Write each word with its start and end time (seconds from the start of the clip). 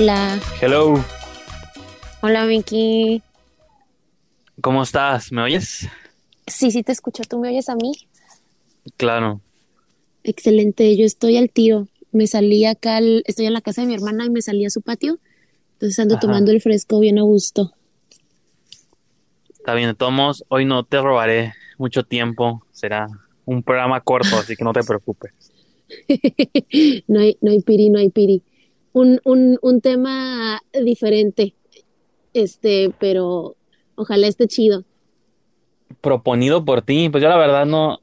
Hola. 0.00 0.38
Hello, 0.62 0.94
Hola, 2.22 2.46
Vicky. 2.46 3.20
¿cómo 4.62 4.84
estás? 4.84 5.32
¿Me 5.32 5.42
oyes? 5.42 5.88
Sí, 6.46 6.70
sí 6.70 6.84
te 6.84 6.92
escucho. 6.92 7.24
¿Tú 7.28 7.40
me 7.40 7.48
oyes 7.48 7.68
a 7.68 7.74
mí? 7.74 7.94
Claro. 8.96 9.40
Excelente. 10.22 10.96
Yo 10.96 11.04
estoy 11.04 11.36
al 11.36 11.50
tiro. 11.50 11.88
Me 12.12 12.28
salí 12.28 12.64
acá, 12.64 12.98
al- 12.98 13.24
estoy 13.26 13.46
en 13.46 13.54
la 13.54 13.60
casa 13.60 13.80
de 13.80 13.88
mi 13.88 13.94
hermana 13.94 14.24
y 14.24 14.30
me 14.30 14.40
salí 14.40 14.64
a 14.64 14.70
su 14.70 14.82
patio. 14.82 15.18
Entonces 15.72 15.98
ando 15.98 16.14
Ajá. 16.14 16.20
tomando 16.20 16.52
el 16.52 16.60
fresco 16.60 17.00
bien 17.00 17.18
a 17.18 17.22
gusto. 17.22 17.72
Está 19.50 19.74
bien, 19.74 19.96
modos, 20.12 20.44
hoy 20.46 20.64
no 20.64 20.84
te 20.84 21.00
robaré 21.00 21.54
mucho 21.76 22.04
tiempo. 22.04 22.62
Será 22.70 23.08
un 23.46 23.64
programa 23.64 24.00
corto, 24.00 24.38
así 24.38 24.54
que 24.54 24.62
no 24.62 24.72
te 24.72 24.84
preocupes. 24.84 25.32
No 27.08 27.18
hay, 27.18 27.36
no 27.40 27.50
hay 27.50 27.62
piri, 27.62 27.90
no 27.90 27.98
hay 27.98 28.10
piri. 28.10 28.44
Un, 28.92 29.20
un, 29.24 29.58
un 29.62 29.80
tema 29.80 30.60
diferente. 30.84 31.54
Este, 32.34 32.92
pero 32.98 33.56
ojalá 33.94 34.26
esté 34.26 34.46
chido. 34.46 34.84
Proponido 36.00 36.64
por 36.64 36.82
ti, 36.82 37.08
pues 37.08 37.22
yo 37.22 37.28
la 37.28 37.36
verdad 37.36 37.66
no, 37.66 37.98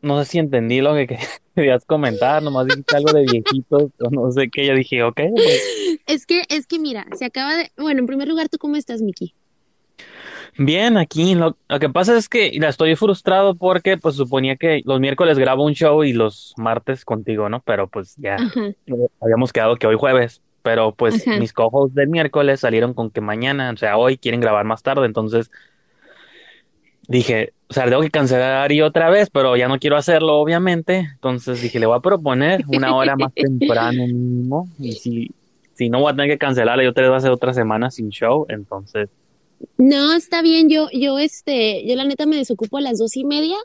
no 0.00 0.22
sé 0.24 0.30
si 0.30 0.38
entendí 0.38 0.80
lo 0.80 0.94
que 0.94 1.06
que- 1.06 1.18
querías 1.54 1.84
comentar, 1.84 2.42
nomás 2.42 2.66
dijiste 2.66 2.96
algo 2.96 3.12
de 3.12 3.24
viejitos, 3.24 3.90
o 4.00 4.10
no 4.10 4.30
sé 4.30 4.48
qué, 4.50 4.66
yo 4.66 4.74
dije, 4.74 5.02
ok, 5.02 5.20
pues, 5.34 5.62
Es 6.06 6.26
que, 6.26 6.42
es 6.48 6.66
que 6.66 6.78
mira, 6.78 7.06
se 7.16 7.24
acaba 7.24 7.56
de. 7.56 7.70
Bueno, 7.76 8.00
en 8.00 8.06
primer 8.06 8.26
lugar, 8.26 8.48
¿tú 8.48 8.58
cómo 8.58 8.76
estás, 8.76 9.02
Miki? 9.02 9.34
Bien, 10.58 10.96
aquí, 10.96 11.34
lo, 11.34 11.56
lo 11.68 11.78
que 11.78 11.88
pasa 11.88 12.16
es 12.16 12.28
que 12.28 12.52
la 12.58 12.68
estoy 12.68 12.96
frustrado 12.96 13.54
porque 13.54 13.96
pues 13.96 14.16
suponía 14.16 14.56
que 14.56 14.82
los 14.84 15.00
miércoles 15.00 15.38
grabo 15.38 15.64
un 15.64 15.74
show 15.74 16.04
y 16.04 16.12
los 16.12 16.54
martes 16.56 17.04
contigo, 17.04 17.48
¿no? 17.48 17.60
Pero 17.60 17.88
pues 17.88 18.14
ya 18.16 18.36
eh, 18.36 18.74
habíamos 19.20 19.52
quedado 19.52 19.76
que 19.76 19.86
hoy 19.86 19.96
jueves, 19.96 20.42
pero 20.62 20.92
pues 20.92 21.26
mis 21.26 21.52
cojos 21.52 21.94
del 21.94 22.08
miércoles 22.08 22.60
salieron 22.60 22.94
con 22.94 23.10
que 23.10 23.20
mañana, 23.20 23.70
o 23.70 23.76
sea, 23.76 23.96
hoy 23.96 24.18
quieren 24.18 24.40
grabar 24.40 24.64
más 24.64 24.82
tarde, 24.82 25.06
entonces 25.06 25.50
dije, 27.08 27.52
o 27.68 27.74
sea, 27.74 27.84
tengo 27.84 28.02
que 28.02 28.10
cancelar 28.10 28.70
y 28.72 28.82
otra 28.82 29.10
vez, 29.10 29.30
pero 29.30 29.56
ya 29.56 29.68
no 29.68 29.78
quiero 29.78 29.96
hacerlo, 29.96 30.38
obviamente, 30.38 31.08
entonces 31.12 31.62
dije, 31.62 31.80
le 31.80 31.86
voy 31.86 31.96
a 31.96 32.00
proponer 32.00 32.62
una 32.68 32.94
hora 32.94 33.16
más 33.16 33.32
temprano 33.34 34.06
mínimo, 34.06 34.68
y 34.78 34.92
si, 34.92 35.30
si 35.74 35.88
no 35.88 36.00
voy 36.00 36.12
a 36.12 36.16
tener 36.16 36.30
que 36.30 36.38
cancelarla, 36.38 36.84
yo 36.84 36.92
te 36.92 37.02
voy 37.02 37.14
a 37.14 37.16
hacer 37.16 37.30
otra 37.30 37.54
semana 37.54 37.90
sin 37.90 38.10
show, 38.10 38.46
entonces, 38.48 39.08
No, 39.76 40.14
está 40.14 40.42
bien, 40.42 40.68
yo, 40.68 40.88
yo, 40.92 41.18
este, 41.18 41.86
yo 41.86 41.96
la 41.96 42.04
neta 42.04 42.26
me 42.26 42.36
desocupo 42.36 42.78
a 42.78 42.80
las 42.80 42.98
dos 42.98 43.16
y 43.16 43.24
media 43.24 43.56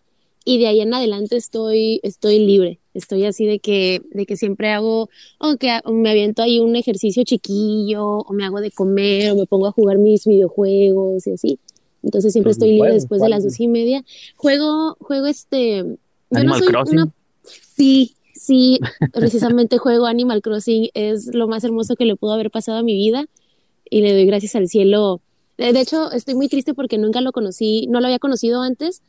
y 0.44 0.60
de 0.60 0.68
ahí 0.68 0.82
en 0.82 0.94
adelante 0.94 1.36
estoy, 1.36 2.00
estoy 2.04 2.40
libre. 2.40 2.80
Estoy 2.94 3.26
así 3.26 3.46
de 3.46 3.60
que, 3.60 4.02
de 4.12 4.26
que 4.26 4.38
siempre 4.38 4.72
hago, 4.72 5.10
o 5.40 5.58
que 5.58 5.80
me 5.92 6.12
aviento 6.12 6.44
ahí 6.44 6.60
un 6.60 6.76
ejercicio 6.76 7.24
chiquillo, 7.24 8.20
o 8.20 8.34
me 8.34 8.46
hago 8.46 8.62
de 8.62 8.72
comer, 8.72 9.32
o 9.32 9.36
me 9.36 9.48
pongo 9.48 9.68
a 9.68 9.72
jugar 9.72 9.98
mis 9.98 10.26
videojuegos 10.26 11.26
y 11.28 11.32
así. 11.32 11.60
Entonces 12.04 12.32
siempre 12.32 12.52
Tus 12.52 12.58
estoy 12.58 12.74
libre 12.74 12.94
después 12.94 13.22
de 13.22 13.30
las 13.30 13.44
dos 13.44 13.60
y 13.60 13.68
media. 13.68 14.06
Juego, 14.36 14.96
juego 15.00 15.26
este, 15.26 15.78
yo 15.78 15.88
no 16.30 16.40
Animal 16.40 16.60
soy 16.60 16.68
Crossing. 16.68 17.00
una, 17.00 17.12
sí, 17.44 18.16
sí, 18.34 18.80
precisamente 19.12 19.78
juego 19.80 20.06
Animal 20.06 20.42
Crossing, 20.42 20.90
es 20.94 21.34
lo 21.34 21.48
más 21.48 21.64
hermoso 21.64 21.96
que 21.96 22.06
le 22.06 22.16
pudo 22.16 22.34
haber 22.34 22.52
pasado 22.52 22.78
a 22.78 22.84
mi 22.84 22.94
vida 22.94 23.26
y 23.90 24.02
le 24.02 24.14
doy 24.14 24.26
gracias 24.26 24.56
al 24.56 24.70
cielo. 24.70 25.22
De 25.58 25.72
de 25.72 25.80
hecho, 25.80 26.12
estoy 26.12 26.36
muy 26.36 26.48
triste 26.50 26.74
porque 26.74 26.98
nunca 26.98 27.22
lo 27.22 27.32
conocí, 27.32 27.88
no 27.88 28.00
lo 28.00 28.08
había 28.08 28.20
conocido 28.20 28.62
antes 28.62 29.02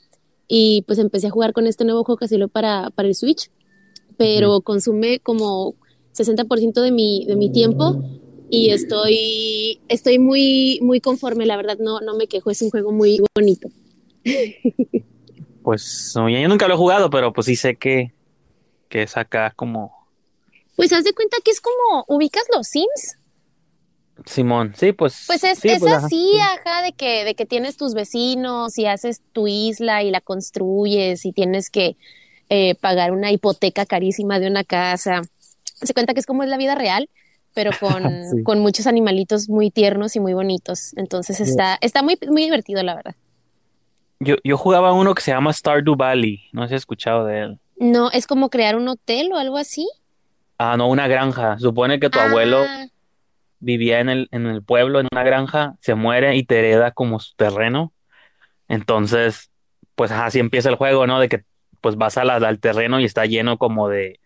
y 0.48 0.82
pues 0.82 0.98
empecé 0.98 1.26
a 1.26 1.30
jugar 1.30 1.52
con 1.52 1.66
este 1.66 1.84
nuevo 1.84 2.04
juego 2.04 2.18
que 2.18 2.28
salió 2.28 2.48
para, 2.48 2.90
para 2.90 3.08
el 3.08 3.14
Switch, 3.14 3.50
pero 4.16 4.60
consume 4.60 5.18
como 5.18 5.74
60% 6.14 6.80
de 6.80 6.92
mi, 6.92 7.24
de 7.26 7.36
mi 7.36 7.50
tiempo 7.50 8.00
y 8.48 8.70
estoy, 8.70 9.80
estoy 9.88 10.18
muy, 10.18 10.78
muy 10.82 11.00
conforme, 11.00 11.46
la 11.46 11.56
verdad, 11.56 11.78
no, 11.78 12.00
no 12.00 12.16
me 12.16 12.28
quejo, 12.28 12.50
es 12.50 12.62
un 12.62 12.70
juego 12.70 12.92
muy 12.92 13.20
bonito. 13.34 13.68
pues, 15.62 16.12
yo 16.14 16.48
nunca 16.48 16.68
lo 16.68 16.74
he 16.74 16.78
jugado, 16.78 17.10
pero 17.10 17.32
pues 17.32 17.46
sí 17.46 17.56
sé 17.56 17.76
que, 17.76 18.12
que 18.88 19.02
es 19.02 19.16
acá 19.16 19.52
como 19.56 19.92
Pues 20.76 20.92
haz 20.92 21.04
de 21.04 21.12
cuenta 21.12 21.38
que 21.44 21.50
es 21.50 21.60
como, 21.60 22.04
¿ubicas 22.08 22.44
los 22.54 22.68
Sims? 22.68 23.18
Simón, 24.24 24.72
sí, 24.76 24.92
pues, 24.92 25.24
Pues 25.26 25.44
es, 25.44 25.58
sí, 25.58 25.68
es 25.68 25.80
pues, 25.80 25.92
así, 25.92 26.08
sí. 26.32 26.38
ajá, 26.40 26.82
de 26.82 26.92
que, 26.92 27.24
de 27.24 27.34
que 27.34 27.44
tienes 27.46 27.76
tus 27.76 27.94
vecinos 27.94 28.78
y 28.78 28.86
haces 28.86 29.20
tu 29.32 29.46
isla 29.46 30.02
y 30.02 30.10
la 30.10 30.20
construyes 30.20 31.24
y 31.26 31.32
tienes 31.32 31.68
que 31.70 31.96
eh, 32.48 32.74
pagar 32.76 33.12
una 33.12 33.30
hipoteca 33.30 33.84
carísima 33.86 34.38
de 34.40 34.46
una 34.48 34.64
casa. 34.64 35.22
Se 35.82 35.92
cuenta 35.92 36.14
que 36.14 36.20
es 36.20 36.26
como 36.26 36.42
es 36.42 36.48
la 36.48 36.56
vida 36.56 36.74
real, 36.74 37.10
pero 37.52 37.70
con, 37.80 38.02
Sí. 38.30 38.42
con 38.42 38.60
muchos 38.60 38.86
animalitos 38.86 39.48
muy 39.48 39.70
tiernos 39.70 40.16
y 40.16 40.20
muy 40.20 40.32
bonitos. 40.32 40.92
Entonces 40.96 41.40
está, 41.40 41.76
está 41.80 42.02
muy, 42.02 42.18
muy 42.28 42.44
divertido, 42.44 42.82
la 42.82 42.94
verdad. 42.94 43.14
Yo, 44.18 44.36
yo 44.44 44.56
jugaba 44.56 44.94
uno 44.94 45.14
que 45.14 45.20
se 45.22 45.30
llama 45.30 45.52
Stardew 45.52 45.94
Valley, 45.94 46.44
no 46.52 46.62
sé 46.62 46.68
si 46.70 46.74
has 46.76 46.80
escuchado 46.82 47.26
de 47.26 47.40
él. 47.40 47.58
No, 47.78 48.10
es 48.10 48.26
como 48.26 48.48
crear 48.48 48.76
un 48.76 48.88
hotel 48.88 49.30
o 49.32 49.36
algo 49.36 49.58
así. 49.58 49.86
Ah, 50.56 50.78
no, 50.78 50.88
una 50.88 51.06
granja. 51.06 51.58
Supone 51.58 52.00
que 52.00 52.08
tu 52.08 52.18
abuelo 52.18 52.62
Ah, 52.66 52.86
vivía 53.60 54.00
en 54.00 54.08
el, 54.08 54.28
en 54.32 54.46
el 54.46 54.62
pueblo, 54.62 55.00
en 55.00 55.08
una 55.12 55.22
granja, 55.24 55.74
se 55.80 55.94
muere 55.94 56.36
y 56.36 56.44
te 56.44 56.58
hereda 56.58 56.92
como 56.92 57.20
su 57.20 57.34
terreno. 57.36 57.92
Entonces, 58.68 59.50
pues 59.94 60.10
así 60.10 60.38
empieza 60.40 60.68
el 60.68 60.76
juego, 60.76 61.06
¿no? 61.06 61.20
De 61.20 61.28
que 61.28 61.44
pues 61.80 61.96
vas 61.96 62.16
a 62.18 62.24
la- 62.24 62.36
al 62.36 62.58
terreno 62.60 63.00
y 63.00 63.04
está 63.04 63.26
lleno 63.26 63.58
como 63.58 63.88
de, 63.88 64.20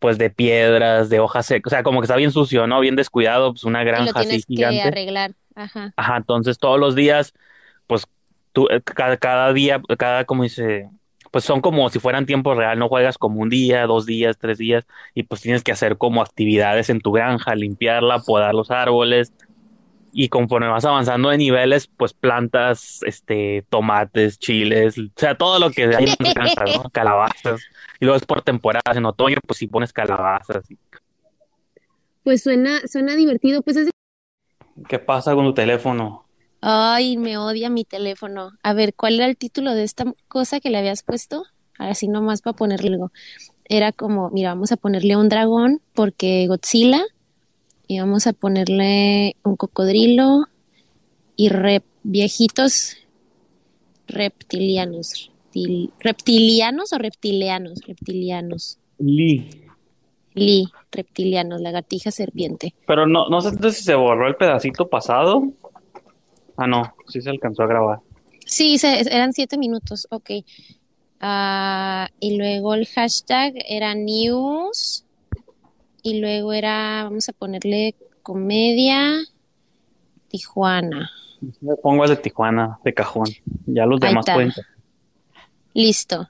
pues 0.00 0.18
de 0.18 0.30
piedras, 0.30 1.08
de 1.08 1.20
hojas 1.20 1.46
secas, 1.46 1.72
o 1.72 1.74
sea, 1.74 1.82
como 1.82 2.00
que 2.00 2.04
está 2.04 2.16
bien 2.16 2.30
sucio, 2.32 2.66
¿no? 2.66 2.80
Bien 2.80 2.96
descuidado, 2.96 3.52
pues 3.52 3.64
una 3.64 3.82
y 3.82 3.84
lo 3.84 3.90
granja 3.90 4.20
así 4.20 4.42
que 4.42 4.54
gigante. 4.54 4.82
arreglar. 4.82 5.32
Ajá. 5.54 5.92
Ajá, 5.96 6.16
entonces 6.18 6.58
todos 6.58 6.78
los 6.78 6.94
días, 6.94 7.32
pues 7.86 8.06
tú, 8.52 8.68
eh, 8.70 8.82
cada, 8.82 9.16
cada 9.16 9.52
día, 9.52 9.80
cada, 9.98 10.24
como 10.24 10.42
dice, 10.42 10.90
pues 11.30 11.44
son 11.44 11.60
como 11.60 11.88
si 11.90 11.98
fueran 11.98 12.26
tiempo 12.26 12.54
real, 12.54 12.78
no 12.78 12.88
juegas 12.88 13.18
como 13.18 13.40
un 13.40 13.48
día, 13.48 13.86
dos 13.86 14.06
días, 14.06 14.36
tres 14.38 14.58
días, 14.58 14.86
y 15.14 15.24
pues 15.24 15.40
tienes 15.40 15.62
que 15.62 15.72
hacer 15.72 15.96
como 15.98 16.22
actividades 16.22 16.90
en 16.90 17.00
tu 17.00 17.12
granja, 17.12 17.54
limpiarla, 17.54 18.20
podar 18.20 18.54
los 18.54 18.70
árboles, 18.70 19.32
y 20.12 20.28
conforme 20.30 20.68
vas 20.68 20.84
avanzando 20.84 21.28
de 21.28 21.36
niveles, 21.36 21.88
pues 21.88 22.14
plantas, 22.14 23.00
este, 23.04 23.64
tomates, 23.68 24.38
chiles, 24.38 24.98
o 24.98 25.02
sea, 25.16 25.34
todo 25.36 25.58
lo 25.58 25.70
que 25.70 25.84
hay 25.94 26.04
en 26.04 26.16
tu 26.16 26.32
granja, 26.32 26.64
¿no? 26.64 26.88
Calabazas, 26.92 27.60
y 28.00 28.04
luego 28.06 28.16
es 28.16 28.24
por 28.24 28.42
temporadas, 28.42 28.96
en 28.96 29.04
otoño, 29.04 29.36
pues 29.46 29.58
si 29.58 29.66
pones 29.66 29.92
calabazas. 29.92 30.70
y- 30.70 30.78
Pues 32.24 32.42
suena, 32.42 32.80
suena 32.86 33.14
divertido. 33.14 33.62
Pues 33.62 33.76
es 33.76 33.86
de- 33.86 33.92
¿Qué 34.88 34.98
pasa 34.98 35.34
con 35.34 35.44
tu 35.44 35.54
teléfono? 35.54 36.25
Ay, 36.68 37.16
me 37.16 37.38
odia 37.38 37.70
mi 37.70 37.84
teléfono. 37.84 38.50
A 38.64 38.72
ver, 38.74 38.92
¿cuál 38.92 39.14
era 39.14 39.26
el 39.26 39.36
título 39.36 39.72
de 39.72 39.84
esta 39.84 40.04
cosa 40.26 40.58
que 40.58 40.68
le 40.68 40.78
habías 40.78 41.04
puesto? 41.04 41.44
Así 41.78 42.08
nomás 42.08 42.42
para 42.42 42.56
ponerle 42.56 42.88
algo. 42.88 43.12
Era 43.66 43.92
como, 43.92 44.30
mira, 44.30 44.48
vamos 44.48 44.72
a 44.72 44.76
ponerle 44.76 45.16
un 45.16 45.28
dragón 45.28 45.80
porque 45.94 46.44
Godzilla 46.48 47.04
y 47.86 48.00
vamos 48.00 48.26
a 48.26 48.32
ponerle 48.32 49.36
un 49.44 49.54
cocodrilo 49.54 50.46
y 51.36 51.50
rep 51.50 51.84
viejitos 52.02 52.96
reptilianos. 54.08 55.30
Reptil- 55.54 55.92
reptilianos 56.00 56.92
o 56.92 56.98
reptilianos, 56.98 57.80
reptilianos. 57.86 58.80
Lee. 58.98 59.62
Li, 60.34 60.66
reptilianos, 60.90 61.60
lagartija 61.60 62.10
serpiente. 62.10 62.74
Pero 62.88 63.06
no, 63.06 63.28
no 63.28 63.40
sé 63.40 63.52
si 63.70 63.84
se 63.84 63.94
borró 63.94 64.26
el 64.26 64.34
pedacito 64.34 64.88
pasado. 64.88 65.44
Ah, 66.56 66.66
no, 66.66 66.94
sí 67.08 67.20
se 67.20 67.30
alcanzó 67.30 67.62
a 67.62 67.66
grabar. 67.66 68.00
Sí, 68.44 68.78
se- 68.78 69.00
eran 69.14 69.32
siete 69.32 69.58
minutos, 69.58 70.06
ok. 70.10 70.30
Ah, 71.20 72.08
y 72.20 72.36
luego 72.36 72.74
el 72.74 72.86
hashtag 72.86 73.54
era 73.68 73.94
news. 73.94 75.04
Y 76.02 76.20
luego 76.20 76.52
era, 76.52 77.02
vamos 77.04 77.28
a 77.28 77.32
ponerle 77.32 77.94
comedia 78.22 79.16
Tijuana. 80.28 81.10
Pongo 81.82 82.04
el 82.04 82.10
de 82.10 82.16
Tijuana 82.16 82.78
de 82.84 82.94
cajón. 82.94 83.26
Ya 83.66 83.86
los 83.86 84.00
demás 84.00 84.24
pueden. 84.34 84.52
Listo. 85.74 86.28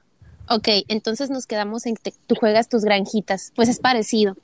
Ok, 0.49 0.67
entonces 0.87 1.29
nos 1.29 1.45
quedamos 1.45 1.85
en 1.85 1.95
que 1.95 2.13
tú 2.25 2.35
juegas 2.35 2.69
tus 2.69 2.83
granjitas. 2.83 3.51
Pues 3.55 3.69
es 3.69 3.79
parecido. 3.79 4.35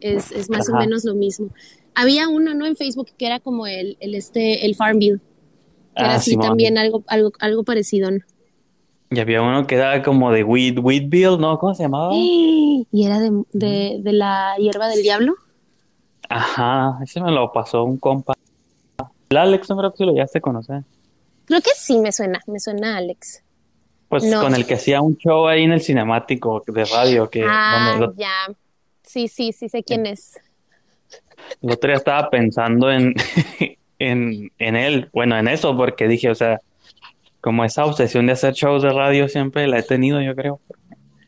Es, 0.00 0.32
es 0.32 0.50
más 0.50 0.68
o 0.68 0.72
menos 0.80 1.04
lo 1.04 1.14
mismo. 1.14 1.48
Había 1.94 2.28
uno, 2.28 2.54
¿no? 2.54 2.66
En 2.66 2.76
Facebook 2.76 3.10
que 3.16 3.26
era 3.26 3.38
como 3.40 3.66
el, 3.66 3.96
el 4.00 4.14
este, 4.14 4.66
el 4.66 4.74
Farmville. 4.74 5.20
Que 5.94 6.02
era 6.02 6.12
Ah, 6.12 6.16
así 6.16 6.36
también 6.36 6.78
algo, 6.78 7.04
algo, 7.08 7.32
algo 7.40 7.64
parecido, 7.64 8.10
¿no? 8.10 8.18
Y 9.10 9.20
había 9.20 9.42
uno 9.42 9.66
que 9.66 9.74
era 9.74 10.02
como 10.02 10.32
de 10.32 10.42
Weed, 10.42 10.78
Weedville, 10.78 11.36
¿no? 11.38 11.58
¿Cómo 11.58 11.74
se 11.74 11.82
llamaba? 11.84 12.12
Y 12.94 13.06
era 13.06 13.20
de, 13.20 13.30
de, 13.52 13.98
de 14.02 14.12
la 14.12 14.54
hierba 14.58 14.88
del 14.88 15.02
diablo. 15.02 15.34
Ajá, 16.28 16.98
ese 17.02 17.20
me 17.20 17.30
lo 17.30 17.52
pasó 17.52 17.84
un 17.84 17.96
compa. 17.98 18.34
El 19.30 19.36
Alex, 19.36 19.70
no 19.70 19.76
creo 19.76 19.90
que 19.92 19.98
si 19.98 20.04
lo 20.04 20.12
llegaste 20.12 20.38
a 20.38 20.40
conocer. 20.40 20.82
Creo 21.46 21.60
que 21.60 21.70
sí 21.76 21.98
me 21.98 22.12
suena, 22.12 22.40
me 22.46 22.58
suena 22.60 22.94
a 22.94 22.98
Alex. 22.98 23.42
Pues 24.08 24.24
No. 24.24 24.42
con 24.42 24.54
el 24.54 24.66
que 24.66 24.74
hacía 24.74 25.00
un 25.00 25.16
show 25.16 25.46
ahí 25.46 25.62
en 25.62 25.72
el 25.72 25.80
cinemático 25.80 26.62
de 26.66 26.84
radio, 26.84 27.30
que 27.30 27.44
ah, 27.48 27.96
lo- 27.98 28.14
ya. 28.14 28.30
Sí, 29.02 29.28
sí, 29.28 29.52
sí 29.52 29.68
sé 29.68 29.82
quién 29.82 30.04
es. 30.06 30.38
El 31.62 31.70
otro 31.72 31.88
día 31.88 31.96
estaba 31.96 32.28
pensando 32.30 32.90
en, 32.90 33.14
en, 34.10 34.52
en 34.58 34.76
él, 34.76 35.08
bueno, 35.12 35.36
en 35.38 35.48
eso, 35.48 35.76
porque 35.76 36.08
dije, 36.08 36.30
o 36.30 36.34
sea, 36.34 36.60
como 37.40 37.64
esa 37.64 37.84
obsesión 37.84 38.26
de 38.26 38.32
hacer 38.32 38.54
shows 38.54 38.82
de 38.82 38.90
radio 38.90 39.28
siempre 39.28 39.66
la 39.66 39.78
he 39.78 39.82
tenido, 39.82 40.20
yo 40.20 40.34
creo. 40.34 40.60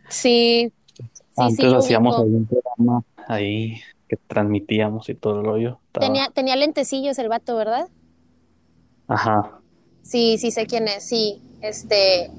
Sí, 0.09 0.73
sí, 0.94 1.03
sí, 1.32 1.32
Antes 1.37 1.73
hacíamos 1.73 2.17
algún 2.19 2.47
programa 2.47 3.05
ahí 3.29 3.81
que 4.09 4.17
transmitíamos 4.17 5.09
y 5.09 5.15
todo 5.15 5.41
el 5.41 5.47
rollo. 5.47 5.81
Tenía, 5.93 6.23
Estaba, 6.23 6.35
tenía 6.35 6.56
lentecillos 6.56 7.19
el 7.19 7.29
vato, 7.29 7.56
¿verdad? 7.56 7.88
ajá. 9.09 9.61
Sí, 10.03 10.37
sí 10.38 10.50
sé 10.50 10.67
quién 10.67 10.87
es, 10.87 11.09
sí. 11.09 11.41
Este, 11.62 12.31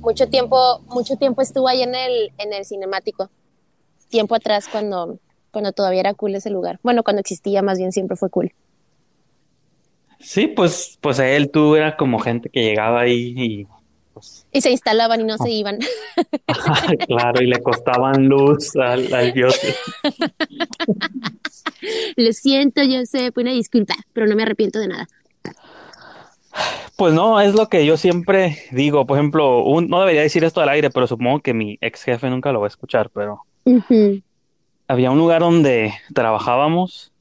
mucho 0.00 0.28
tiempo, 0.28 0.80
mucho 0.86 1.16
tiempo 1.16 1.42
estuvo 1.42 1.68
ahí 1.68 1.82
en 1.82 1.94
el, 1.94 2.32
en 2.38 2.52
el 2.52 2.64
cinemático. 2.64 3.30
Tiempo 4.08 4.34
atrás 4.36 4.68
cuando, 4.70 5.18
cuando 5.50 5.72
todavía 5.72 6.00
era 6.00 6.14
cool 6.14 6.36
ese 6.36 6.50
lugar. 6.50 6.78
Bueno, 6.82 7.02
cuando 7.02 7.20
existía 7.20 7.62
más 7.62 7.78
bien 7.78 7.92
siempre 7.92 8.16
fue 8.16 8.30
cool. 8.30 8.52
Sí, 10.20 10.46
pues, 10.48 10.98
pues 11.00 11.18
él, 11.18 11.50
tú 11.50 11.76
era 11.76 11.96
como 11.96 12.18
gente 12.18 12.48
que 12.48 12.62
llegaba 12.62 13.00
ahí 13.02 13.34
y 13.36 13.66
pues, 14.12 14.46
Y 14.52 14.60
se 14.60 14.70
instalaban 14.70 15.20
y 15.20 15.24
no 15.24 15.38
se 15.38 15.50
iban. 15.50 15.78
claro, 17.06 17.42
y 17.42 17.46
le 17.46 17.62
costaban 17.62 18.26
luz 18.28 18.74
al, 18.76 19.12
al 19.14 19.32
dios. 19.32 19.54
Lo 22.16 22.32
siento, 22.32 22.82
yo 22.82 23.04
sé, 23.06 23.30
una 23.36 23.52
disculpa, 23.52 23.94
pero 24.12 24.26
no 24.26 24.34
me 24.34 24.42
arrepiento 24.42 24.78
de 24.78 24.88
nada. 24.88 25.06
Pues 26.96 27.14
no, 27.14 27.40
es 27.40 27.54
lo 27.54 27.68
que 27.68 27.86
yo 27.86 27.96
siempre 27.96 28.58
digo. 28.72 29.06
Por 29.06 29.16
ejemplo, 29.18 29.62
un- 29.62 29.86
no 29.88 30.00
debería 30.00 30.22
decir 30.22 30.42
esto 30.42 30.60
al 30.60 30.68
aire, 30.68 30.90
pero 30.90 31.06
supongo 31.06 31.40
que 31.40 31.54
mi 31.54 31.78
ex 31.80 32.02
jefe 32.02 32.28
nunca 32.28 32.50
lo 32.50 32.60
va 32.60 32.66
a 32.66 32.68
escuchar, 32.68 33.10
pero 33.10 33.42
había 34.88 35.10
un 35.12 35.18
lugar 35.18 35.42
donde 35.42 35.92
trabajábamos 36.14 37.12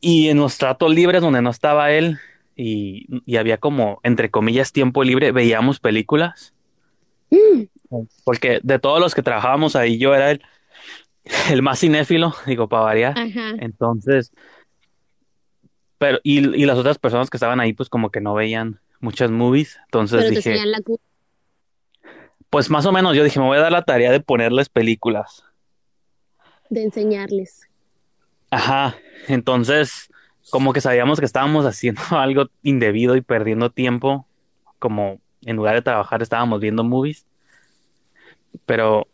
y 0.00 0.28
en 0.28 0.38
los 0.38 0.58
tratos 0.58 0.94
libres 0.94 1.22
donde 1.22 1.42
no 1.42 1.50
estaba 1.50 1.92
él 1.92 2.18
y, 2.56 3.06
y 3.24 3.36
había 3.36 3.58
como, 3.58 4.00
entre 4.02 4.30
comillas, 4.30 4.72
tiempo 4.72 5.04
libre, 5.04 5.32
veíamos 5.32 5.80
películas. 5.80 6.54
Mm, 7.30 7.64
Porque 8.24 8.60
de 8.62 8.78
todos 8.78 9.00
los 9.00 9.14
que 9.14 9.22
trabajábamos 9.22 9.76
ahí, 9.76 9.98
yo 9.98 10.14
era 10.14 10.30
el, 10.30 10.42
el 11.50 11.62
más 11.62 11.80
cinéfilo, 11.80 12.34
digo, 12.46 12.68
para 12.68 12.82
variar. 12.84 13.18
Ajá. 13.18 13.54
Entonces, 13.60 14.32
pero, 15.98 16.18
y, 16.22 16.38
y 16.38 16.64
las 16.64 16.78
otras 16.78 16.98
personas 16.98 17.28
que 17.30 17.36
estaban 17.36 17.60
ahí, 17.60 17.72
pues 17.72 17.88
como 17.88 18.10
que 18.10 18.20
no 18.20 18.34
veían 18.34 18.80
muchas 19.00 19.30
movies. 19.30 19.78
Entonces 19.86 20.20
Pero 20.24 20.30
dije, 20.30 20.66
la 20.66 20.80
pues 22.50 22.70
más 22.70 22.86
o 22.86 22.92
menos 22.92 23.14
yo 23.16 23.24
dije, 23.24 23.38
me 23.40 23.46
voy 23.46 23.58
a 23.58 23.62
dar 23.62 23.72
la 23.72 23.82
tarea 23.82 24.10
de 24.10 24.20
ponerles 24.20 24.68
películas. 24.68 25.44
de 26.70 26.82
enseñarles. 26.82 27.68
Ajá. 28.50 28.96
Entonces, 29.28 30.10
como 30.50 30.72
que 30.72 30.80
sabíamos 30.80 31.18
que 31.18 31.26
estábamos 31.26 31.66
haciendo 31.66 32.02
algo 32.10 32.46
indebido 32.62 33.16
y 33.16 33.20
perdiendo 33.20 33.70
tiempo, 33.70 34.26
como 34.78 35.20
en 35.44 35.56
lugar 35.56 35.74
de 35.74 35.82
trabajar 35.82 36.22
estábamos 36.22 36.60
viendo 36.60 36.84
movies. 36.84 37.26
Pero 38.66 39.06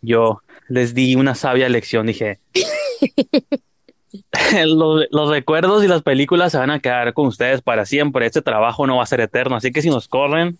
yo 0.00 0.42
les 0.68 0.94
di 0.94 1.16
una 1.16 1.34
sabia 1.34 1.68
lección, 1.68 2.06
dije, 2.06 2.38
los, 4.66 5.06
los 5.10 5.30
recuerdos 5.30 5.84
y 5.84 5.88
las 5.88 6.02
películas 6.02 6.52
se 6.52 6.58
van 6.58 6.70
a 6.70 6.80
quedar 6.80 7.12
con 7.14 7.26
ustedes 7.26 7.62
para 7.62 7.84
siempre. 7.84 8.26
Este 8.26 8.42
trabajo 8.42 8.86
no 8.86 8.96
va 8.96 9.02
a 9.02 9.06
ser 9.06 9.20
eterno. 9.20 9.56
Así 9.56 9.72
que 9.72 9.82
si 9.82 9.90
nos 9.90 10.08
corren 10.08 10.58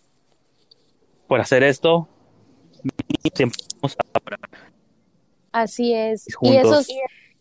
por 1.26 1.40
hacer 1.40 1.62
esto, 1.62 2.08
siempre 3.34 3.58
vamos 3.80 3.96
Así 5.52 5.94
es. 5.94 6.26
Y 6.42 6.56
esos, 6.56 6.86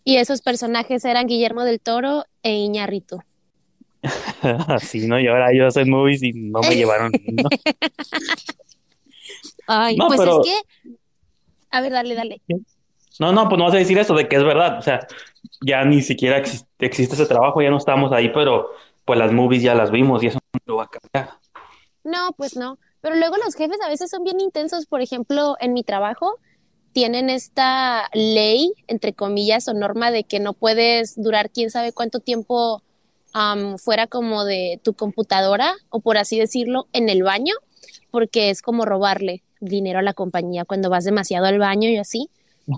y 0.04 0.18
esos 0.18 0.42
personajes 0.42 1.04
eran 1.06 1.28
Guillermo 1.28 1.64
del 1.64 1.80
Toro 1.80 2.26
e 2.44 2.54
Iñárritu. 2.56 3.20
Así, 4.68 5.08
¿no? 5.08 5.20
Y 5.20 5.28
ahora 5.28 5.54
yo 5.54 5.68
hacer 5.68 5.86
movies 5.88 6.24
y 6.24 6.32
no 6.34 6.62
me 6.62 6.76
llevaron. 6.76 7.12
¿no? 7.32 7.50
Ay, 9.68 9.96
No, 9.98 10.08
pues 10.08 10.20
pero- 10.20 10.42
es 10.42 10.48
que, 10.48 10.90
a 11.72 11.82
ver, 11.82 11.92
dale, 11.92 12.16
dale. 12.16 12.42
No, 13.20 13.34
no, 13.34 13.50
pues 13.50 13.60
no 13.60 13.66
vas 13.66 13.74
a 13.76 13.78
decir 13.78 13.98
eso 13.98 14.16
de 14.16 14.28
que 14.28 14.38
es 14.38 14.44
verdad. 14.44 14.80
O 14.80 14.82
sea, 14.82 15.06
ya 15.62 15.84
ni 15.84 16.02
siquiera 16.02 16.42
exis- 16.42 16.66
existe 16.80 17.16
ese 17.16 17.26
trabajo, 17.26 17.62
ya 17.62 17.70
no 17.70 17.78
estamos 17.78 18.12
ahí, 18.14 18.30
pero 18.30 18.70
pues 19.06 19.20
las 19.20 19.32
movies 19.34 19.62
ya 19.64 19.76
las 19.76 19.92
vimos 19.92 20.24
y 20.24 20.28
eso 20.28 20.40
no 20.54 20.60
lo 20.66 20.76
va 20.78 20.84
a 20.86 20.88
cambiar. 20.90 21.36
No, 22.04 22.32
pues 22.38 22.56
no. 22.56 22.80
Pero 23.02 23.16
luego 23.16 23.36
los 23.38 23.56
jefes 23.56 23.78
a 23.86 23.90
veces 23.90 24.10
son 24.10 24.24
bien 24.24 24.40
intensos. 24.40 24.86
Por 24.86 25.02
ejemplo, 25.02 25.56
en 25.60 25.74
mi 25.74 25.84
trabajo 25.84 26.38
tienen 26.94 27.30
esta 27.30 28.10
ley, 28.14 28.74
entre 28.88 29.14
comillas, 29.14 29.68
o 29.68 29.74
norma 29.74 30.12
de 30.12 30.24
que 30.24 30.40
no 30.40 30.54
puedes 30.54 31.16
durar 31.22 31.50
quién 31.50 31.72
sabe 31.72 31.92
cuánto 31.92 32.20
tiempo 32.20 32.82
fuera 33.78 34.08
como 34.08 34.44
de 34.44 34.80
tu 34.84 34.94
computadora, 34.94 35.76
o 35.90 36.00
por 36.00 36.18
así 36.18 36.40
decirlo, 36.40 36.88
en 36.94 37.10
el 37.10 37.24
baño, 37.24 37.54
porque 38.12 38.50
es 38.50 38.62
como 38.62 38.86
robarle 38.86 39.44
dinero 39.60 40.00
a 40.00 40.02
la 40.02 40.14
compañía 40.14 40.66
cuando 40.66 40.90
vas 40.90 41.04
demasiado 41.04 41.46
al 41.46 41.60
baño 41.60 41.90
y 41.90 41.98
así. 41.98 42.30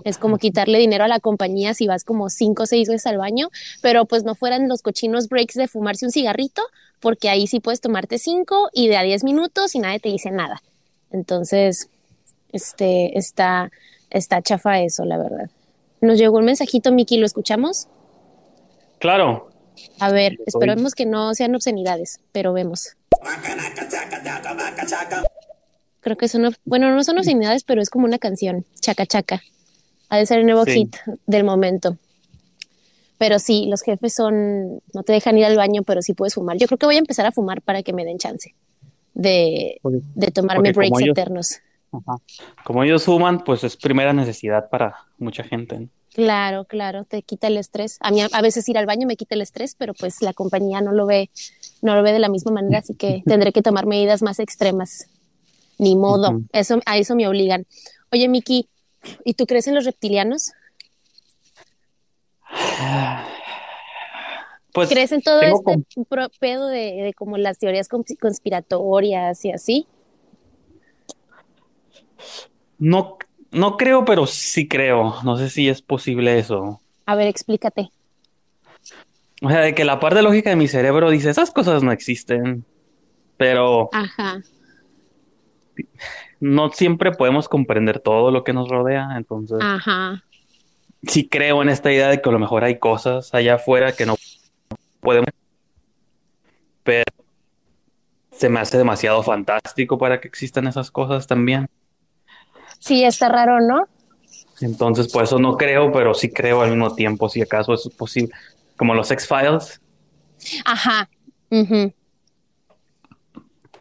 Es 0.04 0.16
como 0.16 0.38
quitarle 0.38 0.78
dinero 0.78 1.04
a 1.04 1.08
la 1.08 1.20
compañía 1.20 1.74
si 1.74 1.86
vas 1.86 2.02
como 2.04 2.30
cinco 2.30 2.62
o 2.62 2.66
seis 2.66 2.88
veces 2.88 3.06
al 3.06 3.18
baño, 3.18 3.50
pero 3.82 4.06
pues 4.06 4.24
no 4.24 4.34
fueran 4.34 4.68
los 4.68 4.80
cochinos 4.80 5.28
breaks 5.28 5.54
de 5.54 5.68
fumarse 5.68 6.06
un 6.06 6.12
cigarrito, 6.12 6.62
porque 7.00 7.28
ahí 7.28 7.46
sí 7.46 7.60
puedes 7.60 7.80
tomarte 7.80 8.18
cinco 8.18 8.70
y 8.72 8.88
de 8.88 8.96
a 8.96 9.02
diez 9.02 9.22
minutos 9.22 9.74
y 9.74 9.80
nadie 9.80 10.00
te 10.00 10.08
dice 10.08 10.30
nada. 10.30 10.62
Entonces, 11.10 11.88
este, 12.52 13.18
está, 13.18 13.70
está 14.12 14.40
chafa 14.42 14.80
eso, 14.80 15.04
la 15.04 15.18
verdad. 15.18 15.50
Nos 16.00 16.18
llegó 16.18 16.38
un 16.38 16.44
mensajito, 16.44 16.92
Miki, 16.92 17.16
¿lo 17.18 17.26
escuchamos? 17.26 17.88
Claro, 18.98 19.48
A 19.98 20.10
ver, 20.12 20.38
esperemos 20.46 20.94
que 20.94 21.06
no 21.06 21.34
sean 21.34 21.54
obscenidades, 21.54 22.20
pero 22.32 22.52
vemos. 22.52 22.96
Creo 26.00 26.16
que 26.16 26.28
son, 26.28 26.54
bueno, 26.64 26.90
no 26.94 27.04
son 27.04 27.18
obscenidades, 27.18 27.64
pero 27.64 27.80
es 27.80 27.88
como 27.90 28.04
una 28.06 28.18
canción, 28.18 28.64
chaca 28.80 29.06
chaca. 29.06 29.42
Ha 30.08 30.18
de 30.18 30.26
ser 30.26 30.40
el 30.40 30.46
nuevo 30.46 30.64
Sí. 30.64 30.72
hit 30.72 30.96
del 31.26 31.44
momento. 31.44 31.96
Pero 33.18 33.38
sí, 33.38 33.66
los 33.68 33.82
jefes 33.82 34.14
son, 34.14 34.80
no 34.92 35.02
te 35.04 35.12
dejan 35.12 35.38
ir 35.38 35.44
al 35.44 35.56
baño, 35.56 35.82
pero 35.84 36.02
sí 36.02 36.12
puedes 36.12 36.34
fumar. 36.34 36.56
Yo 36.58 36.66
creo 36.66 36.78
que 36.78 36.86
voy 36.86 36.96
a 36.96 36.98
empezar 36.98 37.24
a 37.24 37.30
fumar 37.32 37.62
para 37.62 37.82
que 37.84 37.92
me 37.92 38.04
den 38.04 38.18
chance 38.18 38.54
de, 39.14 39.80
de 39.84 40.26
tomarme 40.32 40.72
porque 40.72 40.88
breaks 40.90 41.02
ellos- 41.02 41.12
eternos. 41.16 41.58
Ajá. 41.92 42.16
Como 42.64 42.82
ellos 42.82 43.04
fuman, 43.04 43.44
pues 43.44 43.64
es 43.64 43.76
primera 43.76 44.12
necesidad 44.12 44.68
para 44.70 44.96
mucha 45.18 45.44
gente. 45.44 45.78
¿no? 45.80 45.88
Claro, 46.14 46.64
claro, 46.66 47.04
te 47.04 47.22
quita 47.22 47.46
el 47.46 47.56
estrés. 47.56 47.96
A 48.00 48.10
mí 48.10 48.20
a, 48.20 48.42
veces 48.42 48.68
ir 48.68 48.76
al 48.76 48.86
baño 48.86 49.06
me 49.06 49.16
quita 49.16 49.34
el 49.34 49.40
estrés, 49.40 49.74
pero 49.74 49.94
pues 49.94 50.20
la 50.20 50.34
compañía 50.34 50.80
no 50.82 50.92
lo 50.92 51.06
ve, 51.06 51.30
no 51.80 51.94
lo 51.94 52.02
ve 52.02 52.12
de 52.12 52.18
la 52.18 52.28
misma 52.28 52.52
manera, 52.52 52.78
así 52.78 52.94
que 52.94 53.22
tendré 53.26 53.52
que 53.52 53.62
tomar 53.62 53.86
medidas 53.86 54.20
más 54.22 54.38
extremas. 54.38 55.06
Ni 55.78 55.96
modo, 55.96 56.42
eso, 56.52 56.80
a 56.84 56.98
eso 56.98 57.16
me 57.16 57.26
obligan. 57.26 57.66
Oye, 58.12 58.28
Miki, 58.28 58.68
¿y 59.24 59.34
tú 59.34 59.46
crees 59.46 59.66
en 59.68 59.74
los 59.74 59.84
reptilianos? 59.84 60.52
Pues 64.74 64.88
¿Crees 64.88 65.12
en 65.12 65.20
todo 65.20 65.42
este 65.42 65.84
pedo 66.40 66.66
de, 66.66 67.02
de 67.02 67.12
como 67.14 67.36
las 67.36 67.58
teorías 67.58 67.90
cons- 67.90 68.18
conspiratorias 68.18 69.44
y 69.44 69.52
así? 69.52 69.86
No, 72.78 73.18
no 73.50 73.76
creo, 73.76 74.04
pero 74.04 74.26
sí 74.26 74.68
creo. 74.68 75.14
No 75.24 75.36
sé 75.36 75.50
si 75.50 75.68
es 75.68 75.82
posible 75.82 76.38
eso. 76.38 76.80
A 77.06 77.14
ver, 77.14 77.26
explícate. 77.26 77.90
O 79.42 79.48
sea, 79.48 79.60
de 79.60 79.74
que 79.74 79.84
la 79.84 79.98
parte 79.98 80.22
lógica 80.22 80.50
de 80.50 80.56
mi 80.56 80.68
cerebro 80.68 81.10
dice, 81.10 81.30
esas 81.30 81.50
cosas 81.50 81.82
no 81.82 81.90
existen, 81.90 82.64
pero 83.36 83.88
Ajá, 83.92 84.40
no 86.40 86.70
siempre 86.70 87.12
podemos 87.12 87.48
comprender 87.48 88.00
todo 88.00 88.30
lo 88.30 88.42
que 88.44 88.52
nos 88.52 88.68
rodea. 88.68 89.10
Entonces, 89.16 89.58
ajá. 89.60 90.24
sí 91.04 91.28
creo 91.28 91.62
en 91.62 91.68
esta 91.68 91.92
idea 91.92 92.08
de 92.08 92.20
que 92.20 92.28
a 92.28 92.32
lo 92.32 92.38
mejor 92.38 92.64
hay 92.64 92.78
cosas 92.78 93.32
allá 93.32 93.54
afuera 93.54 93.92
que 93.92 94.06
no 94.06 94.16
podemos, 95.00 95.28
pero 96.82 97.04
se 98.32 98.48
me 98.48 98.60
hace 98.60 98.76
demasiado 98.76 99.22
fantástico 99.22 99.98
para 99.98 100.20
que 100.20 100.28
existan 100.28 100.66
esas 100.66 100.90
cosas 100.90 101.26
también. 101.26 101.68
Sí, 102.82 103.04
está 103.04 103.28
raro, 103.28 103.60
¿no? 103.60 103.86
Entonces, 104.60 105.10
por 105.12 105.22
eso 105.22 105.38
no 105.38 105.56
creo, 105.56 105.92
pero 105.92 106.14
sí 106.14 106.30
creo 106.30 106.62
al 106.62 106.70
mismo 106.70 106.94
tiempo, 106.96 107.28
si 107.28 107.40
acaso 107.40 107.74
es 107.74 107.88
posible. 107.96 108.34
Como 108.76 108.94
los 108.94 109.10
X-Files, 109.10 109.80
Ajá. 110.64 111.08
ujú. 111.50 111.92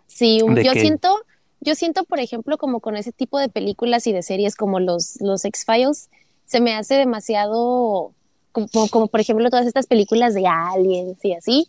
Sí, 0.05 0.39
yo 0.63 0.74
siento, 0.74 1.17
yo 1.62 1.74
siento, 1.74 2.03
por 2.03 2.20
ejemplo, 2.20 2.60
como 2.60 2.79
con 2.79 2.96
ese 2.96 3.12
tipo 3.12 3.39
de 3.39 3.50
películas 3.50 4.05
y 4.05 4.13
de 4.13 4.22
series 4.22 4.55
como 4.55 4.79
los, 4.79 5.20
los 5.20 5.43
X-Files, 5.46 6.10
se 6.46 6.62
me 6.62 6.75
hace 6.75 6.93
demasiado, 6.96 8.13
como, 8.51 8.88
como 8.89 9.08
por 9.08 9.20
ejemplo 9.20 9.50
todas 9.50 9.65
estas 9.65 9.88
películas 9.88 10.36
de 10.36 10.46
aliens 10.46 11.17
y 11.25 11.34
así. 11.34 11.67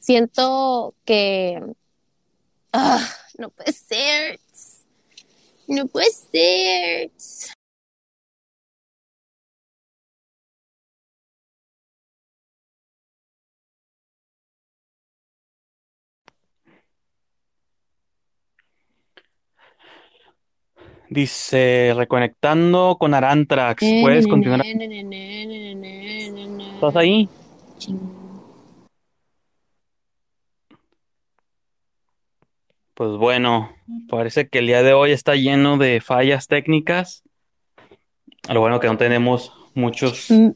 Siento 0.00 0.94
que 1.04 1.62
ah, 2.72 3.08
no 3.38 3.50
puede 3.50 3.72
ser. 3.72 4.40
No 5.68 5.86
puede 5.86 6.10
ser. 6.10 7.10
Dice, 21.12 21.92
reconectando 21.94 22.96
con 22.98 23.12
Arantrax. 23.12 23.84
¿Puedes 24.00 24.24
eh, 24.24 24.28
continuar? 24.28 24.62
¿Estás 26.74 26.96
ahí? 26.96 27.28
Pues 32.94 33.12
bueno, 33.12 33.70
parece 34.08 34.48
que 34.48 34.58
el 34.58 34.66
día 34.66 34.82
de 34.82 34.92
hoy 34.92 35.12
está 35.12 35.34
lleno 35.34 35.78
de 35.78 36.00
fallas 36.00 36.46
técnicas. 36.46 37.22
Lo 38.48 38.60
bueno 38.60 38.80
que 38.80 38.86
no 38.88 38.96
tenemos 38.98 39.52
muchos. 39.74 40.28
mu- 40.30 40.54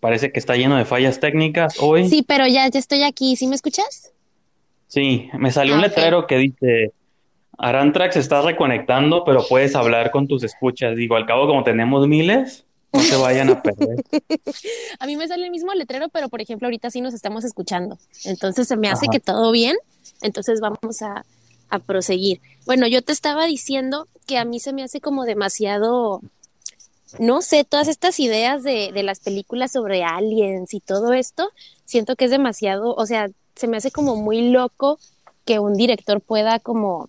parece 0.00 0.30
que 0.30 0.38
está 0.38 0.54
lleno 0.56 0.76
de 0.76 0.84
fallas 0.84 1.18
técnicas 1.18 1.76
hoy. 1.80 2.08
Sí, 2.08 2.22
pero 2.26 2.46
ya, 2.46 2.68
ya 2.68 2.78
estoy 2.78 3.02
aquí. 3.02 3.34
¿Sí 3.36 3.46
me 3.48 3.56
escuchas? 3.56 4.12
Sí, 4.86 5.28
me 5.38 5.50
salió 5.50 5.74
un 5.74 5.80
Ah, 5.80 5.86
ok. 5.86 5.88
letrero 5.90 6.26
que 6.26 6.38
dice, 6.38 6.92
Arantrax 7.58 8.16
está 8.16 8.40
reconectando, 8.42 9.24
pero 9.24 9.44
puedes 9.48 9.74
hablar 9.74 10.10
con 10.12 10.28
tus 10.28 10.44
escuchas. 10.44 10.96
Digo, 10.96 11.16
al 11.16 11.26
cabo 11.26 11.46
como 11.48 11.64
tenemos 11.64 12.06
miles, 12.06 12.64
no 12.92 13.00
se 13.00 13.16
vayan 13.16 13.50
a 13.50 13.62
perder. 13.62 14.04
A 14.98 15.06
mí 15.06 15.16
me 15.16 15.28
sale 15.28 15.44
el 15.44 15.50
mismo 15.50 15.72
letrero, 15.74 16.08
pero 16.08 16.28
por 16.28 16.40
ejemplo, 16.40 16.66
ahorita 16.66 16.90
sí 16.90 17.00
nos 17.00 17.14
estamos 17.14 17.44
escuchando. 17.44 17.98
Entonces 18.24 18.68
se 18.68 18.76
me 18.76 18.88
hace 18.88 19.06
Ajá. 19.06 19.12
que 19.12 19.20
todo 19.20 19.52
bien. 19.52 19.76
Entonces 20.22 20.60
vamos 20.60 21.02
a, 21.02 21.24
a 21.68 21.78
proseguir. 21.78 22.40
Bueno, 22.66 22.86
yo 22.86 23.02
te 23.02 23.12
estaba 23.12 23.46
diciendo 23.46 24.08
que 24.26 24.38
a 24.38 24.44
mí 24.44 24.60
se 24.60 24.72
me 24.72 24.82
hace 24.82 25.00
como 25.00 25.24
demasiado, 25.24 26.22
no 27.18 27.42
sé, 27.42 27.64
todas 27.64 27.88
estas 27.88 28.18
ideas 28.20 28.62
de, 28.62 28.90
de 28.92 29.02
las 29.02 29.20
películas 29.20 29.72
sobre 29.72 30.04
aliens 30.04 30.74
y 30.74 30.80
todo 30.80 31.12
esto, 31.12 31.50
siento 31.84 32.16
que 32.16 32.26
es 32.26 32.30
demasiado, 32.30 32.94
o 32.94 33.06
sea, 33.06 33.28
se 33.54 33.68
me 33.68 33.76
hace 33.76 33.90
como 33.90 34.16
muy 34.16 34.50
loco 34.50 34.98
que 35.44 35.58
un 35.58 35.74
director 35.74 36.20
pueda 36.20 36.58
como 36.58 37.08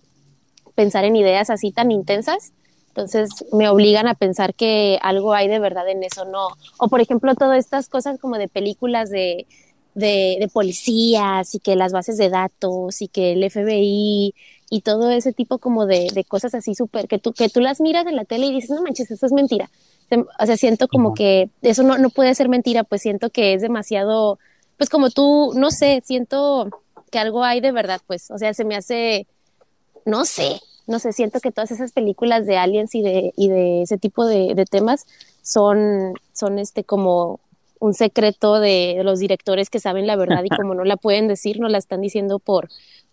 pensar 0.74 1.04
en 1.04 1.16
ideas 1.16 1.50
así 1.50 1.72
tan 1.72 1.90
intensas. 1.90 2.52
Entonces 2.90 3.30
me 3.52 3.68
obligan 3.68 4.06
a 4.08 4.14
pensar 4.14 4.54
que 4.54 4.98
algo 5.02 5.32
hay 5.32 5.48
de 5.48 5.58
verdad 5.58 5.88
en 5.88 6.02
eso, 6.02 6.24
¿no? 6.24 6.48
O 6.78 6.88
por 6.88 7.00
ejemplo, 7.00 7.34
todas 7.34 7.58
estas 7.58 7.88
cosas 7.88 8.18
como 8.18 8.36
de 8.36 8.48
películas 8.48 9.10
de, 9.10 9.46
de, 9.94 10.36
de 10.40 10.48
policías 10.48 11.54
y 11.54 11.60
que 11.60 11.76
las 11.76 11.92
bases 11.92 12.16
de 12.16 12.30
datos 12.30 13.00
y 13.00 13.08
que 13.08 13.32
el 13.32 13.44
FBI 13.44 14.34
y 14.70 14.80
todo 14.82 15.10
ese 15.10 15.32
tipo 15.32 15.58
como 15.58 15.86
de, 15.86 16.08
de 16.14 16.24
cosas 16.24 16.54
así 16.54 16.74
súper, 16.74 17.08
que 17.08 17.18
tú, 17.18 17.32
que 17.32 17.48
tú 17.48 17.60
las 17.60 17.80
miras 17.80 18.06
en 18.06 18.16
la 18.16 18.24
tele 18.24 18.46
y 18.46 18.54
dices, 18.54 18.70
no 18.70 18.82
manches, 18.82 19.10
eso 19.10 19.26
es 19.26 19.32
mentira. 19.32 19.70
O 20.40 20.46
sea, 20.46 20.56
siento 20.56 20.88
como 20.88 21.14
que 21.14 21.50
eso 21.62 21.82
no, 21.82 21.98
no 21.98 22.10
puede 22.10 22.34
ser 22.34 22.48
mentira, 22.48 22.84
pues 22.84 23.02
siento 23.02 23.30
que 23.30 23.54
es 23.54 23.62
demasiado, 23.62 24.38
pues 24.76 24.90
como 24.90 25.10
tú, 25.10 25.52
no 25.54 25.70
sé, 25.70 26.02
siento 26.04 26.68
que 27.10 27.18
algo 27.18 27.44
hay 27.44 27.60
de 27.60 27.72
verdad, 27.72 28.00
pues, 28.06 28.30
o 28.30 28.38
sea, 28.38 28.54
se 28.54 28.64
me 28.64 28.76
hace, 28.76 29.26
no 30.04 30.24
sé, 30.24 30.60
no 30.90 30.98
sé, 30.98 31.12
siento 31.12 31.40
que 31.40 31.50
todas 31.52 31.70
esas 31.70 31.92
películas 31.92 32.44
de 32.46 32.58
aliens 32.58 32.94
y 32.94 33.02
de, 33.02 33.32
y 33.36 33.48
de 33.48 33.82
ese 33.82 33.96
tipo 33.96 34.26
de, 34.26 34.54
de 34.54 34.64
temas 34.66 35.06
son, 35.42 36.12
son 36.34 36.58
este 36.58 36.84
como 36.84 37.40
un 37.78 37.94
secreto 37.94 38.60
de 38.60 39.00
los 39.04 39.18
directores 39.20 39.70
que 39.70 39.80
saben 39.80 40.06
la 40.06 40.16
verdad 40.16 40.42
y 40.44 40.50
como 40.50 40.74
no 40.74 40.84
la 40.84 40.96
pueden 40.98 41.28
decir, 41.28 41.60
no 41.60 41.68
la 41.70 41.78
están 41.78 42.02
diciendo 42.02 42.38
por, 42.38 42.68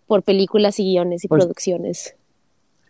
por 0.07 0.23
películas 0.23 0.79
y 0.79 0.83
guiones 0.91 1.23
y 1.23 1.27
Pues- 1.29 1.43
producciones. 1.45 2.15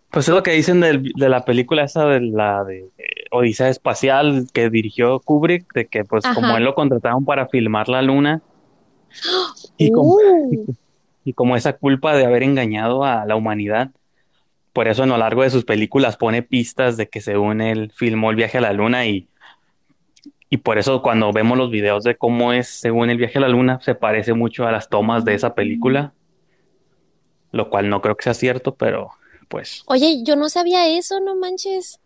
Pues 0.09 0.27
es 0.29 0.33
lo 0.33 0.41
que 0.41 0.51
dicen 0.51 0.79
del- 0.79 1.11
de 1.15 1.27
la 1.29 1.43
película 1.43 1.83
esa 1.83 2.05
de 2.05 2.21
la 2.21 2.63
de 2.63 2.89
Odisea 3.29 3.67
Espacial 3.67 4.47
que 4.53 4.69
dirigió 4.69 5.19
Kubrick, 5.19 5.71
de 5.73 5.85
que 5.87 6.05
pues 6.05 6.23
Ajá. 6.23 6.33
como 6.33 6.55
él 6.55 6.63
lo 6.63 6.75
contrataron 6.75 7.25
para 7.25 7.47
filmar 7.49 7.89
la 7.89 8.01
luna 8.01 8.41
y 9.77 9.91
como, 9.91 10.13
Uh, 10.15 10.65
y 11.25 11.33
como 11.33 11.57
esa 11.57 11.73
culpa 11.73 12.15
de 12.15 12.25
haber 12.25 12.43
engañado 12.43 13.03
a 13.03 13.25
la 13.25 13.35
humanidad, 13.35 13.91
por 14.77 14.87
eso 14.87 15.01
a 15.01 15.07
lo 15.07 15.17
largo 15.17 15.41
de 15.41 15.49
sus 15.49 15.65
películas 15.65 16.17
pone 16.17 16.43
pistas 16.43 16.97
de 16.97 17.09
que 17.09 17.19
según 17.19 17.61
él 17.61 17.91
filmó 17.95 18.29
el 18.29 18.35
viaje 18.35 18.59
a 18.59 18.61
la 18.61 18.73
luna 18.73 19.07
y, 19.07 19.27
y 20.51 20.57
por 20.57 20.77
eso 20.77 21.01
cuando 21.01 21.33
vemos 21.33 21.57
los 21.57 21.71
videos 21.71 22.03
de 22.03 22.15
cómo 22.15 22.53
es 22.53 22.67
según 22.67 23.09
el 23.09 23.17
viaje 23.17 23.39
a 23.39 23.41
la 23.41 23.49
luna 23.49 23.79
se 23.81 23.95
parece 23.95 24.35
mucho 24.35 24.67
a 24.67 24.71
las 24.71 24.87
tomas 24.87 25.25
de 25.25 25.33
esa 25.33 25.55
película, 25.55 26.13
lo 27.51 27.71
cual 27.71 27.89
no 27.89 28.03
creo 28.03 28.15
que 28.15 28.25
sea 28.25 28.35
cierto, 28.35 28.75
pero 28.75 29.09
pues 29.47 29.81
oye, 29.87 30.21
yo 30.23 30.35
no 30.35 30.47
sabía 30.47 30.87
eso, 30.87 31.19
no 31.21 31.35
manches. 31.35 31.99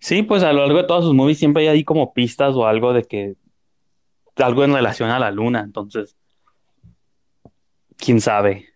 Sí, 0.00 0.24
pues 0.24 0.42
a 0.42 0.52
lo 0.52 0.62
largo 0.62 0.78
de 0.78 0.88
todas 0.88 1.04
sus 1.04 1.14
movies 1.14 1.38
siempre 1.38 1.62
hay 1.62 1.68
ahí 1.68 1.84
como 1.84 2.12
pistas 2.12 2.56
o 2.56 2.66
algo 2.66 2.92
de 2.92 3.04
que 3.04 3.36
algo 4.34 4.64
en 4.64 4.74
relación 4.74 5.10
a 5.10 5.20
la 5.20 5.30
luna, 5.30 5.60
entonces, 5.60 6.16
quién 7.96 8.20
sabe. 8.20 8.71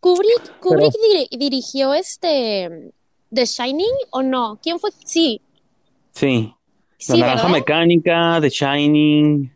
Kubrick, 0.00 0.60
Kubrick 0.60 0.92
diri- 0.94 1.28
dirigió 1.38 1.94
este 1.94 2.92
The 3.34 3.44
Shining 3.46 3.92
o 4.10 4.22
no? 4.22 4.58
¿Quién 4.62 4.78
fue? 4.78 4.90
Sí, 5.04 5.40
Sí, 6.12 6.54
La 7.08 7.14
sí, 7.14 7.20
Naranja 7.20 7.42
¿verdad? 7.42 7.58
Mecánica, 7.58 8.38
The 8.40 8.48
Shining, 8.50 9.54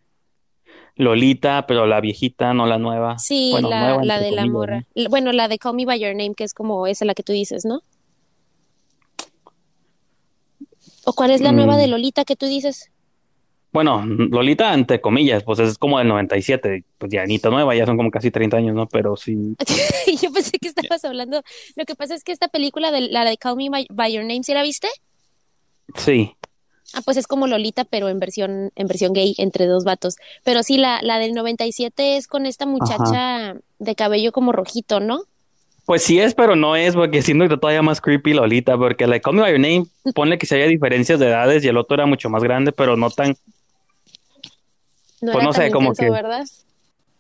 Lolita, 0.97 1.67
pero 1.67 1.87
la 1.87 2.01
viejita, 2.01 2.53
no 2.53 2.67
la 2.67 2.79
nueva. 2.79 3.19
Sí, 3.19 3.51
Bueno, 3.53 3.71
la, 3.71 3.81
nueva 3.81 4.05
la 4.05 4.15
entre 4.17 4.27
de 4.27 4.33
la 4.33 4.47
morra. 4.47 4.87
Bueno, 5.09 5.33
la 5.33 5.49
de 5.49 5.59
Call 5.59 5.75
Me 5.75 5.87
By 5.87 5.99
Your 6.01 6.15
Name, 6.15 6.35
que 6.35 6.45
es 6.45 6.53
como 6.53 6.87
esa 6.87 7.05
la 7.05 7.15
que 7.15 7.23
tú 7.23 7.33
dices, 7.33 7.65
¿no? 7.65 7.81
¿O 11.05 11.13
cuál 11.15 11.31
es 11.31 11.41
la 11.41 11.53
nueva 11.53 11.77
de 11.79 11.87
Mm, 11.87 11.91
Lolita 11.91 12.25
que 12.25 12.37
tú 12.37 12.47
dices? 12.47 12.91
Bueno, 13.73 14.05
Lolita 14.05 14.75
entre 14.75 15.01
comillas, 15.01 15.45
pues 15.45 15.61
es 15.61 15.79
como 15.79 15.99
del 15.99 16.09
97, 16.09 16.85
pues 16.99 17.13
ya 17.13 17.23
Anita 17.23 17.51
nueva, 17.51 17.75
ya 17.75 17.87
son 17.87 17.97
como 17.97 18.11
casi 18.11 18.31
30 18.31 18.57
años, 18.57 18.75
¿no? 18.75 18.87
Pero 18.87 19.17
sí, 19.17 19.57
Yo 20.23 20.33
pensé 20.33 20.59
que 20.59 20.69
estabas 20.69 21.05
hablando. 21.05 21.43
Lo 21.77 21.85
que 21.85 21.95
pasa 21.95 22.15
es 22.15 22.25
que 22.25 22.33
esta 22.33 22.49
película 22.49 22.91
de 22.91 23.03
la 23.03 23.25
de 23.25 23.37
Call 23.37 23.57
Me 23.57 23.69
By, 23.71 24.13
Your 24.13 24.25
Name, 24.25 24.43
¿sí 24.43 24.55
la 24.55 24.63
viste? 24.63 24.89
sí. 25.95 26.35
Ah, 26.93 27.03
pues 27.05 27.17
es 27.17 27.29
como 27.29 27.47
Lolita, 27.47 27.85
pero 27.85 28.09
en 28.09 28.19
versión, 28.19 28.73
en 28.75 28.89
versión 28.89 29.13
gay, 29.13 29.37
entre 29.39 29.67
dos 29.67 29.85
vatos. 29.85 30.17
Pero 30.43 30.65
sí, 30.65 30.77
la, 30.77 30.99
la 31.03 31.21
del 31.21 31.35
97 31.35 32.17
es 32.17 32.27
con 32.27 32.47
esta 32.47 32.65
Ajá. 32.65 32.73
muchacha 32.73 33.57
de 33.79 33.95
cabello 33.95 34.33
como 34.33 34.51
rojito, 34.51 34.99
¿no? 34.99 35.21
Pues 35.87 36.03
sí 36.03 36.19
es, 36.19 36.35
pero 36.35 36.57
no 36.57 36.75
es, 36.75 36.95
porque 36.97 37.23
siento 37.23 37.49
que 37.49 37.57
todavía 37.57 37.83
más 37.83 38.01
creepy 38.01 38.33
Lolita, 38.35 38.77
porque 38.77 39.07
la 39.07 39.15
de 39.15 39.21
Call 39.21 39.35
Me 39.35 39.43
By 39.43 39.53
Your 39.53 39.61
Name, 39.61 39.87
ponle 40.15 40.37
que 40.39 40.47
si 40.47 40.57
haya 40.57 40.67
diferencias 40.67 41.21
de 41.21 41.29
edades 41.29 41.65
y 41.65 41.69
el 41.69 41.77
otro 41.77 41.95
era 41.95 42.07
mucho 42.07 42.29
más 42.29 42.43
grande, 42.43 42.73
pero 42.73 42.97
no 42.97 43.11
tan, 43.11 43.37
No 45.21 45.33
pues 45.33 45.45
no 45.45 45.53
sé, 45.53 45.71
como 45.71 45.89
intenso, 45.91 46.03
que, 46.15 46.23
¿verdad? 46.23 46.45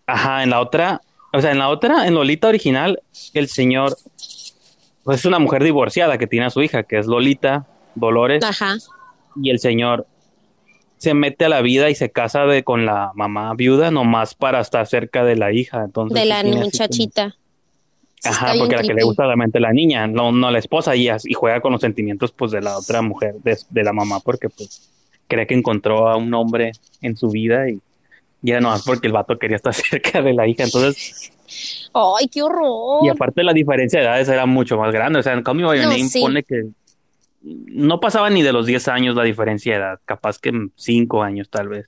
ajá, 0.06 0.42
en 0.42 0.50
la 0.50 0.60
otra, 0.60 1.00
o 1.32 1.40
sea, 1.40 1.50
en 1.52 1.58
la 1.58 1.68
otra, 1.68 2.06
en 2.06 2.14
Lolita 2.14 2.48
original, 2.48 3.02
el 3.34 3.48
señor, 3.48 3.96
pues 5.04 5.20
es 5.20 5.24
una 5.24 5.38
mujer 5.38 5.62
divorciada 5.64 6.18
que 6.18 6.26
tiene 6.26 6.46
a 6.46 6.50
su 6.50 6.62
hija, 6.62 6.82
que 6.82 6.98
es 6.98 7.06
Lolita 7.06 7.66
Dolores, 7.94 8.42
Ajá. 8.44 8.76
y 9.36 9.50
el 9.50 9.58
señor 9.58 10.06
se 10.98 11.14
mete 11.14 11.46
a 11.46 11.48
la 11.48 11.62
vida 11.62 11.88
y 11.90 11.94
se 11.94 12.10
casa 12.10 12.44
de, 12.44 12.62
con 12.62 12.84
la 12.84 13.12
mamá 13.14 13.54
viuda 13.54 13.90
nomás 13.90 14.34
para 14.34 14.60
estar 14.60 14.86
cerca 14.86 15.24
de 15.24 15.36
la 15.36 15.52
hija, 15.52 15.82
entonces 15.84 16.18
De 16.18 16.26
la 16.26 16.42
como- 16.42 16.56
muchachita. 16.56 17.36
Está 18.22 18.30
Ajá, 18.30 18.52
porque 18.58 18.76
la 18.76 18.82
que 18.82 18.92
le 18.92 19.02
gusta 19.02 19.24
realmente 19.24 19.60
la 19.60 19.72
niña, 19.72 20.06
no, 20.06 20.30
no 20.30 20.50
la 20.50 20.58
esposa, 20.58 20.94
y 20.94 21.08
juega 21.32 21.62
con 21.62 21.72
los 21.72 21.80
sentimientos 21.80 22.32
pues 22.32 22.50
de 22.50 22.60
la 22.60 22.76
otra 22.76 23.00
mujer, 23.00 23.36
de, 23.42 23.56
de 23.70 23.82
la 23.82 23.94
mamá, 23.94 24.20
porque 24.20 24.50
pues 24.50 24.90
cree 25.26 25.46
que 25.46 25.54
encontró 25.54 26.06
a 26.10 26.16
un 26.18 26.34
hombre 26.34 26.72
en 27.00 27.16
su 27.16 27.30
vida 27.30 27.70
y, 27.70 27.80
y 28.42 28.50
era 28.50 28.60
nomás 28.60 28.82
porque 28.84 29.06
el 29.06 29.12
vato 29.12 29.38
quería 29.38 29.56
estar 29.56 29.74
cerca 29.74 30.22
de 30.22 30.32
la 30.32 30.46
hija. 30.46 30.64
Entonces, 30.64 31.32
¡Ay, 31.92 32.28
qué 32.28 32.38
y 32.40 32.42
horror! 32.42 33.10
aparte 33.10 33.42
la 33.42 33.52
diferencia 33.52 34.00
de 34.00 34.06
edades 34.06 34.28
era 34.28 34.46
mucho 34.46 34.76
más 34.78 34.92
grande. 34.92 35.18
O 35.18 35.22
sea, 35.22 35.32
en 35.34 35.42
Call 35.42 35.56
Me 35.56 35.64
By 35.64 35.78
Your 35.78 35.86
No, 35.86 35.92
Name 35.92 36.08
sí. 36.08 36.20
pone 36.20 36.42
que 36.42 36.68
no 37.42 38.00
pasaba 38.00 38.28
ni 38.30 38.42
de 38.42 38.52
los 38.52 38.66
10 38.66 38.88
años 38.88 39.16
la 39.16 39.22
diferencia 39.24 39.72
de 39.72 39.78
edad, 39.80 40.00
capaz 40.04 40.38
que 40.38 40.52
5 40.76 41.22
años 41.22 41.48
tal 41.50 41.68
vez. 41.68 41.86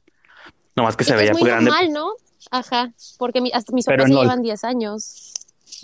Nomás 0.75 0.97
que 0.97 1.05
Y 1.05 1.07
se 1.07 1.13
es 1.13 1.19
veía 1.19 1.33
muy 1.33 1.43
muy 1.43 1.51
grande. 1.51 1.71
normal, 1.71 1.93
¿no? 1.93 2.13
Ajá, 2.51 2.93
porque 3.19 3.41
mi- 3.41 3.51
hasta 3.53 3.73
mis 3.73 3.85
papás 3.85 4.09
llevan 4.09 4.43
10 4.43 4.65
años. 4.65 5.33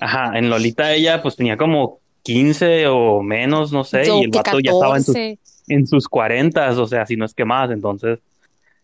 Ajá, 0.00 0.36
en 0.38 0.48
Lolita 0.50 0.92
ella 0.92 1.20
pues 1.22 1.36
tenía 1.36 1.56
como 1.56 2.00
15 2.22 2.86
o 2.88 3.22
menos, 3.22 3.72
no 3.72 3.84
sé, 3.84 4.04
Yo 4.06 4.18
y 4.18 4.24
el 4.24 4.30
vato 4.30 4.58
ya 4.60 4.72
estaba 4.72 4.96
en 4.96 5.02
sus, 5.04 5.14
14. 5.14 5.38
en 5.68 5.86
sus 5.86 6.08
40, 6.08 6.70
o 6.80 6.86
sea, 6.86 7.04
si 7.06 7.16
no 7.16 7.24
es 7.24 7.34
que 7.34 7.44
más, 7.44 7.70
entonces 7.70 8.18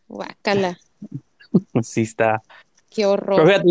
Guácala, 0.09 0.79
sí 1.83 2.03
está. 2.03 2.43
qué 2.91 3.03
Pero 3.03 3.13
horror. 3.13 3.47
fíjate, 3.49 3.69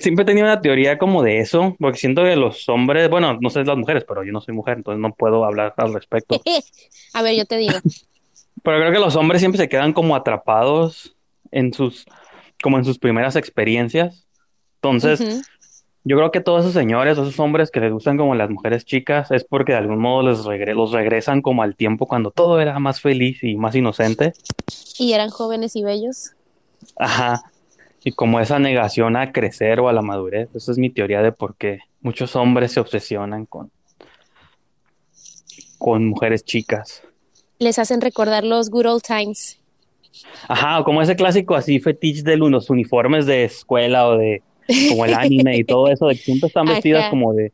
siempre 0.00 0.22
he 0.22 0.26
tenido 0.26 0.46
una 0.46 0.60
teoría 0.60 0.98
como 0.98 1.22
de 1.22 1.38
eso, 1.38 1.76
porque 1.78 1.98
siento 1.98 2.24
que 2.24 2.34
los 2.36 2.68
hombres, 2.68 3.08
bueno, 3.08 3.38
no 3.40 3.50
sé 3.50 3.64
las 3.64 3.76
mujeres, 3.76 4.04
pero 4.06 4.24
yo 4.24 4.32
no 4.32 4.40
soy 4.40 4.54
mujer, 4.54 4.78
entonces 4.78 5.00
no 5.00 5.12
puedo 5.14 5.44
hablar 5.44 5.74
al 5.76 5.94
respecto. 5.94 6.40
A 7.14 7.22
ver, 7.22 7.36
yo 7.36 7.44
te 7.44 7.56
digo. 7.56 7.78
Pero 8.64 8.80
creo 8.80 8.92
que 8.92 8.98
los 8.98 9.14
hombres 9.14 9.40
siempre 9.40 9.58
se 9.58 9.68
quedan 9.68 9.92
como 9.92 10.16
atrapados 10.16 11.16
en 11.52 11.72
sus, 11.72 12.04
como 12.60 12.76
en 12.76 12.84
sus 12.84 12.98
primeras 12.98 13.36
experiencias. 13.36 14.26
Entonces, 14.82 15.42
yo 16.02 16.16
creo 16.16 16.32
que 16.32 16.40
todos 16.40 16.62
esos 16.62 16.74
señores, 16.74 17.12
esos 17.12 17.38
hombres 17.38 17.70
que 17.70 17.78
les 17.80 17.92
gustan 17.92 18.16
como 18.16 18.34
las 18.34 18.50
mujeres 18.50 18.84
chicas, 18.84 19.30
es 19.30 19.44
porque 19.44 19.72
de 19.72 19.78
algún 19.78 20.00
modo 20.00 20.28
les 20.28 20.40
regre- 20.40 20.74
los 20.74 20.90
regresan 20.90 21.40
como 21.40 21.62
al 21.62 21.76
tiempo 21.76 22.06
cuando 22.06 22.32
todo 22.32 22.60
era 22.60 22.78
más 22.80 23.00
feliz 23.00 23.42
y 23.44 23.54
más 23.56 23.76
inocente. 23.76 24.32
Y 24.98 25.12
eran 25.12 25.30
jóvenes 25.30 25.76
y 25.76 25.84
bellos. 25.84 26.32
Ajá. 26.96 27.42
Y 28.04 28.12
como 28.12 28.40
esa 28.40 28.58
negación 28.58 29.16
a 29.16 29.32
crecer 29.32 29.80
o 29.80 29.88
a 29.88 29.92
la 29.92 30.02
madurez. 30.02 30.48
Esa 30.54 30.72
es 30.72 30.78
mi 30.78 30.90
teoría 30.90 31.22
de 31.22 31.32
por 31.32 31.56
qué 31.56 31.80
muchos 32.00 32.36
hombres 32.36 32.72
se 32.72 32.80
obsesionan 32.80 33.46
con, 33.46 33.70
con 35.78 36.06
mujeres 36.06 36.44
chicas. 36.44 37.02
Les 37.58 37.78
hacen 37.78 38.00
recordar 38.00 38.44
los 38.44 38.70
good 38.70 38.86
old 38.86 39.02
times. 39.02 39.58
Ajá, 40.48 40.82
como 40.84 41.02
ese 41.02 41.16
clásico 41.16 41.54
así 41.54 41.80
fetiche 41.80 42.22
de 42.22 42.36
los 42.36 42.70
uniformes 42.70 43.26
de 43.26 43.44
escuela 43.44 44.08
o 44.08 44.16
de 44.16 44.42
como 44.88 45.04
el 45.04 45.14
anime 45.14 45.56
y 45.56 45.64
todo 45.64 45.88
eso, 45.88 46.06
de 46.06 46.14
que 46.14 46.22
siempre 46.22 46.48
están 46.48 46.66
vestidas 46.66 47.02
Ajá. 47.02 47.10
como 47.10 47.34
de 47.34 47.52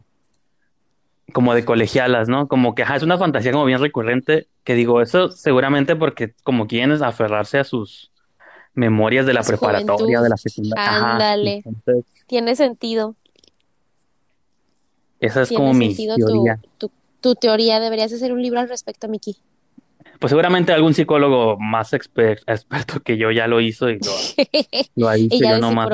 como 1.33 1.55
de 1.55 1.65
colegialas, 1.65 2.29
¿no? 2.29 2.49
Como 2.49 2.75
que 2.75 2.83
ajá, 2.83 2.97
es 2.97 3.03
una 3.03 3.19
fantasía 3.19 3.53
como 3.53 3.65
bien 3.65 3.81
recurrente, 3.81 4.47
que 4.63 4.75
digo, 4.75 5.01
eso 5.01 5.31
seguramente 5.31 5.97
porque 5.97 6.33
como 6.45 6.67
quieren 6.67 6.93
aferrarse 7.03 7.59
a 7.59 7.65
sus 7.65 8.13
memorias 8.75 9.27
de 9.27 9.33
la 9.35 9.43
preparatoria, 9.43 10.19
juventud. 10.19 10.23
de 10.23 10.29
la 10.29 10.37
secundaria. 10.37 11.11
Ándale. 11.13 11.63
entonces 11.65 12.05
Tiene 12.27 12.57
sentido. 12.57 13.15
esa 15.21 15.43
es 15.43 15.53
como 15.53 15.73
mi 15.75 15.89
sentido 15.95 16.17
tu, 16.17 16.27
teoría. 16.27 16.61
tu, 16.79 16.91
tu 17.21 17.35
teoría. 17.35 17.81
Deberías 17.81 18.13
hacer 18.13 18.33
un 18.33 18.43
libro 18.43 18.61
al 18.61 18.69
respecto, 18.69 19.09
Miki. 19.09 19.37
Pues 20.21 20.31
seguramente 20.31 20.73
algún 20.73 20.95
psicólogo 20.95 21.57
más 21.59 21.93
exper- 21.93 22.41
experto 22.47 23.01
que 23.01 23.17
yo 23.17 23.31
ya 23.31 23.47
lo 23.47 23.61
hizo 23.61 23.91
y 23.91 23.99
lo, 23.99 24.13
lo 24.97 25.09
ha 25.09 25.19
Y 25.19 25.29
dicho, 25.29 25.45
ya 25.45 25.53
yo 25.53 25.59
nomás. 25.59 25.89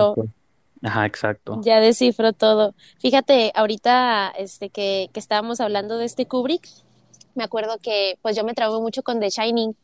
Ajá, 0.83 1.05
exacto. 1.05 1.61
ya 1.63 1.79
descifró 1.81 2.33
todo. 2.33 2.75
Fíjate, 3.01 3.53
ahorita 3.55 4.33
este 4.39 4.71
que, 4.71 5.11
que 5.13 5.21
estábamos 5.21 5.61
hablando 5.61 5.99
de 5.99 6.07
este 6.07 6.27
Kubrick, 6.27 6.67
me 7.35 7.45
acuerdo 7.45 7.77
que 7.83 8.19
pues 8.23 8.35
yo 8.37 8.45
me 8.45 8.55
traumé 8.55 8.81
mucho 8.81 9.03
con 9.03 9.21
The 9.21 9.29
Shining. 9.31 9.75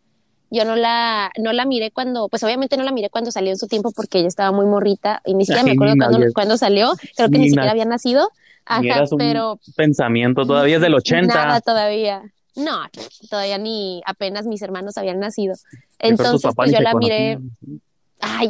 Yo 0.50 0.64
no 0.64 0.76
la, 0.76 1.30
no 1.38 1.52
la 1.52 1.64
miré 1.64 1.90
cuando, 1.90 2.28
pues 2.28 2.42
obviamente 2.44 2.76
no 2.76 2.84
la 2.84 2.92
miré 2.92 3.10
cuando 3.10 3.32
salió 3.32 3.50
en 3.50 3.58
su 3.58 3.66
tiempo 3.66 3.90
porque 3.92 4.18
ella 4.18 4.28
estaba 4.28 4.52
muy 4.52 4.66
morrita 4.66 5.20
y 5.24 5.34
ni 5.34 5.44
siquiera 5.44 5.64
me 5.64 5.72
acuerdo 5.72 5.96
nadie, 5.96 6.32
cuándo 6.32 6.56
salió, 6.56 6.92
creo 7.16 7.28
que 7.30 7.38
ni 7.38 7.44
ni, 7.44 7.48
siquiera 7.50 7.70
había 7.72 7.84
nacido. 7.84 8.30
Ajá, 8.64 9.04
pero 9.16 9.60
pensamiento, 9.76 10.44
todavía 10.44 10.76
es 10.76 10.82
del 10.82 10.92
nada 10.92 10.98
80. 10.98 11.60
todavía. 11.60 12.22
No, 12.56 12.80
todavía 13.28 13.58
ni 13.58 14.02
apenas 14.06 14.46
mis 14.46 14.62
hermanos 14.62 14.96
habían 14.96 15.20
nacido. 15.20 15.54
Entonces, 15.98 16.50
pues 16.54 16.72
yo 16.72 16.80
la 16.80 16.94
miré, 16.94 17.38
conocían. 17.38 17.80
ay, 18.20 18.48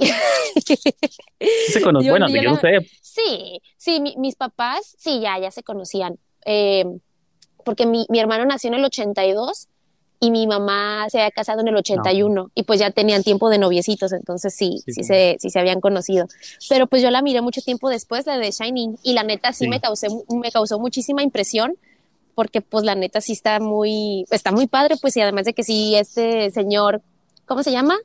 se 1.68 1.80
cono- 1.82 2.02
yo, 2.02 2.12
bueno, 2.12 2.28
yo 2.28 2.36
yo 2.40 2.50
la, 2.52 2.60
sé, 2.60 2.78
sí, 3.02 3.60
sí, 3.76 4.00
mi- 4.00 4.16
mis 4.16 4.36
papás, 4.36 4.94
sí, 4.98 5.20
ya, 5.20 5.38
ya 5.38 5.50
se 5.50 5.62
conocían. 5.62 6.18
Eh, 6.44 6.84
porque 7.64 7.84
mi, 7.84 8.06
mi 8.08 8.20
hermano 8.20 8.44
nació 8.44 8.68
en 8.68 8.74
el 8.74 8.84
82 8.84 9.68
y 10.18 10.30
mi 10.30 10.46
mamá 10.46 11.06
se 11.10 11.18
había 11.18 11.30
casado 11.30 11.60
en 11.60 11.68
el 11.68 11.74
no, 11.74 11.80
pues, 11.80 11.90
81 11.90 12.50
y 12.54 12.62
pues 12.62 12.80
ya 12.80 12.90
tenían 12.90 13.22
tiempo 13.22 13.50
de 13.50 13.58
noviecitos, 13.58 14.12
entonces 14.12 14.54
sí, 14.54 14.82
sí, 14.84 14.92
sí 14.92 15.04
se, 15.04 15.36
sí 15.38 15.50
se 15.50 15.58
habían 15.58 15.80
conocido. 15.80 16.26
Pero 16.68 16.86
pues 16.86 17.02
yo 17.02 17.10
la 17.10 17.22
miré 17.22 17.42
mucho 17.42 17.60
tiempo 17.60 17.90
después, 17.90 18.26
la 18.26 18.38
de 18.38 18.50
Shining, 18.50 18.98
y 19.02 19.12
la 19.12 19.22
neta 19.22 19.52
sí 19.52 19.68
me 19.68 19.76
sí. 19.76 19.82
causé, 19.82 20.08
me 20.28 20.50
causó 20.50 20.78
muchísima 20.78 21.22
impresión 21.22 21.74
porque 22.34 22.60
pues 22.60 22.84
la 22.84 22.94
neta 22.94 23.20
sí 23.20 23.32
está 23.32 23.60
muy, 23.60 24.26
está 24.30 24.52
muy 24.52 24.66
padre, 24.66 24.96
pues 25.00 25.16
y 25.16 25.20
además 25.20 25.46
de 25.46 25.54
que 25.54 25.62
sí, 25.62 25.94
este 25.96 26.50
señor, 26.50 27.02
¿cómo 27.46 27.62
se 27.62 27.72
llama? 27.72 27.96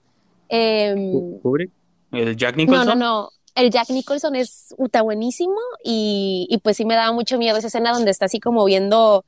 Kubrick, 1.41 1.71
el 2.11 2.35
Jack 2.35 2.57
no, 2.57 2.65
no, 2.65 2.71
Nicholson. 2.71 2.99
no. 2.99 3.29
El 3.53 3.69
Jack 3.69 3.89
Nicholson 3.89 4.35
es 4.37 4.73
uta 4.77 5.01
buenísimo 5.01 5.57
y, 5.83 6.47
y 6.49 6.59
pues 6.59 6.77
sí 6.77 6.85
me 6.85 6.95
daba 6.95 7.11
mucho 7.11 7.37
miedo 7.37 7.57
esa 7.57 7.67
escena 7.67 7.91
donde 7.91 8.11
está 8.11 8.25
así 8.25 8.39
como 8.39 8.63
viendo, 8.63 9.25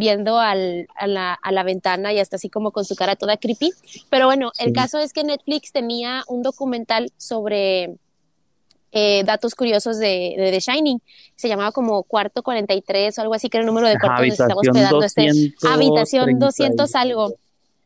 viendo 0.00 0.38
al, 0.38 0.88
a 0.96 1.06
la, 1.06 1.34
a 1.34 1.52
la 1.52 1.62
ventana 1.62 2.10
y 2.14 2.18
está 2.18 2.36
así 2.36 2.48
como 2.48 2.70
con 2.72 2.86
su 2.86 2.96
cara 2.96 3.16
toda 3.16 3.36
creepy. 3.36 3.70
Pero 4.08 4.24
bueno, 4.26 4.50
el 4.58 4.68
Sí. 4.68 4.72
caso 4.72 4.98
es 4.98 5.12
que 5.12 5.22
Netflix 5.24 5.72
tenía 5.72 6.24
un 6.26 6.42
documental 6.42 7.12
sobre 7.18 7.96
eh, 8.92 9.22
datos 9.24 9.54
curiosos 9.54 9.98
de, 9.98 10.34
de 10.38 10.50
The 10.50 10.60
Shining. 10.60 11.00
Se 11.36 11.48
llamaba 11.48 11.70
como 11.70 12.02
Cuarto 12.02 12.42
43 12.42 13.18
o 13.18 13.20
algo 13.22 13.34
así, 13.34 13.48
que 13.50 13.58
era 13.58 13.62
el 13.62 13.66
número 13.66 13.86
de 13.88 13.98
cuarto 13.98 14.22
donde 14.22 14.32
habitación 14.32 14.58
hospedando 14.58 15.02
este 15.04 15.22
habitación 15.68 16.38
230 16.38 16.46
200 16.46 16.90
y... 16.90 16.96
algo. 16.98 17.34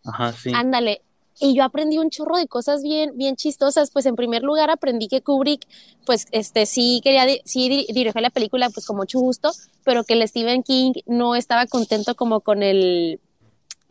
Ajá, 0.04 0.32
sí. 0.32 0.52
Ándale. 0.54 1.02
Y 1.40 1.54
yo 1.56 1.64
aprendí 1.64 1.98
un 1.98 2.10
chorro 2.10 2.36
de 2.36 2.46
cosas 2.46 2.82
bien, 2.84 3.10
bien 3.16 3.34
chistosas. 3.34 3.90
Pues 3.90 4.06
en 4.06 4.14
primer 4.14 4.42
lugar 4.44 4.70
aprendí 4.70 5.08
que 5.08 5.20
Kubrick, 5.20 5.66
pues 6.06 6.26
este 6.30 6.64
sí 6.64 7.00
quería, 7.02 7.26
di- 7.26 7.40
sí 7.44 7.68
di- 7.68 7.86
dirigió 7.92 8.20
la 8.20 8.30
película 8.30 8.70
pues 8.70 8.86
con 8.86 8.96
mucho 8.96 9.18
gusto, 9.18 9.50
pero 9.84 10.04
que 10.04 10.14
el 10.14 10.26
Stephen 10.26 10.62
King 10.62 10.92
no 11.06 11.34
estaba 11.34 11.66
contento 11.66 12.14
como 12.14 12.40
con 12.40 12.62
el, 12.62 13.20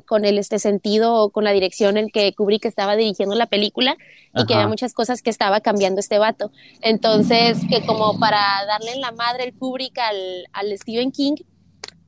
con 0.06 0.26
el 0.26 0.38
este 0.38 0.60
sentido 0.60 1.16
o 1.16 1.30
con 1.30 1.44
la 1.44 1.52
dirección 1.52 1.98
en 1.98 2.10
que 2.10 2.34
Kubrick 2.34 2.66
estaba 2.66 2.96
dirigiendo 2.96 3.36
la 3.36 3.46
película 3.46 3.98
y 4.36 4.46
que 4.46 4.56
había 4.56 4.68
muchas 4.68 4.94
cosas 4.94 5.22
que 5.22 5.30
estaba 5.30 5.62
cambiando 5.62 6.00
este 6.00 6.18
vato. 6.18 6.52
Entonces, 6.82 7.60
que 7.70 7.86
como 7.86 8.20
para 8.20 8.40
darle 8.68 8.94
en 8.94 9.02
la 9.02 9.12
madre 9.12 9.46
el 9.46 9.54
Kubrick 9.54 9.98
al, 10.00 10.48
al 10.52 10.78
Stephen 10.78 11.12
King, 11.12 11.36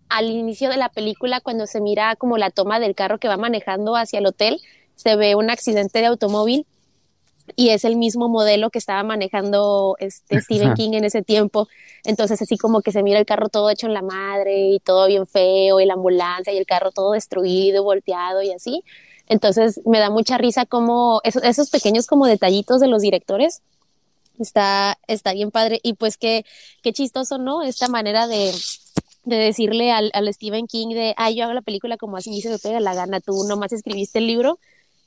al 0.09 0.29
inicio 0.29 0.69
de 0.69 0.77
la 0.77 0.89
película, 0.89 1.41
cuando 1.41 1.67
se 1.67 1.81
mira 1.81 2.15
como 2.15 2.37
la 2.37 2.51
toma 2.51 2.79
del 2.79 2.95
carro 2.95 3.19
que 3.19 3.27
va 3.27 3.37
manejando 3.37 3.95
hacia 3.95 4.19
el 4.19 4.25
hotel, 4.25 4.59
se 4.95 5.15
ve 5.15 5.35
un 5.35 5.49
accidente 5.49 5.99
de 5.99 6.05
automóvil 6.05 6.65
y 7.55 7.69
es 7.69 7.85
el 7.85 7.95
mismo 7.95 8.27
modelo 8.27 8.69
que 8.69 8.79
estaba 8.79 9.03
manejando 9.03 9.95
este 9.99 10.41
Stephen 10.41 10.73
King 10.75 10.93
en 10.93 11.03
ese 11.03 11.21
tiempo. 11.21 11.67
Entonces 12.03 12.41
así 12.41 12.57
como 12.57 12.81
que 12.81 12.91
se 12.91 13.03
mira 13.03 13.19
el 13.19 13.25
carro 13.25 13.49
todo 13.49 13.69
hecho 13.69 13.87
en 13.87 13.93
la 13.93 14.01
madre 14.01 14.69
y 14.69 14.79
todo 14.79 15.07
bien 15.07 15.27
feo 15.27 15.79
y 15.79 15.85
la 15.85 15.93
ambulancia 15.93 16.53
y 16.53 16.57
el 16.57 16.65
carro 16.65 16.91
todo 16.91 17.11
destruido, 17.11 17.83
volteado 17.83 18.41
y 18.41 18.51
así. 18.51 18.83
Entonces 19.27 19.81
me 19.85 19.99
da 19.99 20.09
mucha 20.09 20.37
risa 20.37 20.65
como 20.65 21.21
esos, 21.23 21.43
esos 21.43 21.69
pequeños 21.69 22.07
como 22.07 22.25
detallitos 22.25 22.79
de 22.79 22.87
los 22.87 23.01
directores. 23.01 23.61
Está, 24.39 24.97
está 25.07 25.33
bien 25.33 25.51
padre. 25.51 25.79
Y 25.83 25.93
pues 25.93 26.17
qué, 26.17 26.45
qué 26.83 26.93
chistoso, 26.93 27.37
¿no? 27.37 27.63
Esta 27.63 27.87
manera 27.87 28.27
de, 28.27 28.51
de 29.23 29.35
decirle 29.37 29.91
al, 29.91 30.11
al 30.13 30.31
Stephen 30.33 30.67
King 30.67 30.89
de, 30.89 31.13
ay, 31.17 31.35
yo 31.35 31.45
hago 31.45 31.53
la 31.53 31.61
película 31.61 31.97
como 31.97 32.17
así 32.17 32.41
se 32.41 32.49
me 32.49 32.59
pega 32.59 32.79
la 32.79 32.93
gana, 32.93 33.19
tú 33.19 33.45
nomás 33.47 33.71
escribiste 33.71 34.19
el 34.19 34.27
libro 34.27 34.59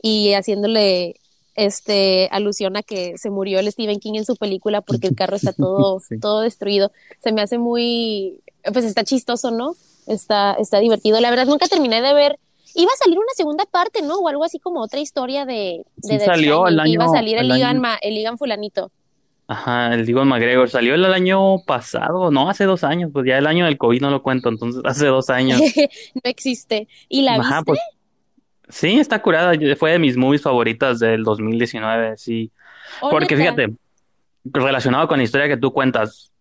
y 0.03 0.33
haciéndole 0.33 1.17
este 1.59 2.29
alusión 2.33 2.77
a 2.77 2.83
que 2.83 3.19
se 3.19 3.31
murió 3.31 3.59
el 3.59 3.71
Stephen 3.71 3.99
King 4.01 4.15
en 4.15 4.25
su 4.25 4.37
película 4.37 4.81
porque 4.81 5.09
el 5.09 5.15
carro 5.17 5.37
está 5.37 5.53
todo, 5.57 6.01
Sí. 6.01 6.19
todo 6.21 6.41
destruido. 6.41 6.93
Se 7.23 7.33
me 7.33 7.43
hace 7.43 7.59
muy, 7.59 8.41
pues 8.73 8.85
está 8.85 9.05
chistoso, 9.05 9.51
¿no? 9.51 9.75
Está, 10.07 10.55
está 10.55 10.79
divertido. 10.81 11.21
La 11.21 11.31
verdad, 11.31 11.47
nunca 11.47 11.67
terminé 11.67 12.01
de 12.01 12.15
ver. 12.15 12.39
Iba 12.75 12.93
a 12.93 12.97
salir 13.05 13.19
una 13.19 13.33
segunda 13.35 13.65
parte, 13.67 14.03
¿no? 14.03 14.17
O 14.19 14.29
algo 14.29 14.45
así 14.45 14.59
como 14.59 14.81
otra 14.81 15.01
historia 15.01 15.45
de, 15.45 15.83
de 15.97 16.19
Sí 16.19 16.25
salió 16.25 16.67
el 16.69 16.81
que 16.83 16.91
iba 16.91 17.05
a 17.05 17.07
año, 17.09 17.15
salir 17.15 17.37
el 17.39 17.51
el 17.51 17.57
Igan, 17.59 17.71
año, 17.71 17.81
Ma- 17.81 17.99
el 18.01 18.17
Igan 18.17 18.39
fulanito. 18.39 18.91
ajá, 19.49 19.95
el 19.95 20.09
Ewan 20.09 20.29
McGregor 20.29 20.69
salió 20.71 20.95
el 20.95 21.05
año 21.07 21.59
pasado, 21.67 22.31
no, 22.31 22.49
hace 22.51 22.65
dos 22.65 22.85
años, 22.85 23.11
pues 23.13 23.27
ya 23.27 23.39
el 23.39 23.47
año 23.47 23.65
del 23.65 23.79
COVID 23.79 24.01
no 24.03 24.11
lo 24.11 24.23
cuento, 24.23 24.49
entonces 24.51 24.83
hace 24.85 25.07
dos 25.07 25.29
años. 25.31 25.61
no 26.15 26.21
existe. 26.25 26.87
¿Y 27.09 27.23
la 27.23 27.35
Ajá, 27.37 27.61
viste? 27.61 27.65
pues 27.65 27.79
sí, 28.69 28.99
está 28.99 29.21
curada, 29.21 29.53
fue 29.77 29.93
de 29.93 29.99
mis 29.99 30.17
movies 30.17 30.43
favoritas 30.43 30.99
del 30.99 31.25
2019, 31.25 32.17
sí. 32.17 32.51
¿O 33.01 33.11
Porque 33.11 33.37
neta? 33.37 33.55
fíjate, 33.55 33.77
relacionado 34.45 35.09
con 35.09 35.19
la 35.19 35.25
historia 35.25 35.49
que 35.49 35.57
tú 35.57 35.73
cuentas, 35.73 36.33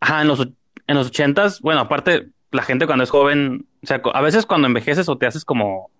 ajá, 0.00 0.22
en 0.22 0.28
los, 0.28 0.40
en 0.40 0.96
los 0.96 1.08
ochentas, 1.08 1.60
bueno, 1.60 1.80
aparte, 1.80 2.28
la 2.52 2.62
gente 2.62 2.86
cuando 2.86 3.04
es 3.04 3.10
joven, 3.10 3.66
o 3.82 3.86
sea, 3.86 4.00
a 4.14 4.20
veces 4.20 4.46
cuando 4.46 4.66
envejeces 4.66 5.08
o 5.08 5.18
te 5.18 5.26
haces 5.26 5.44
como, 5.44 5.90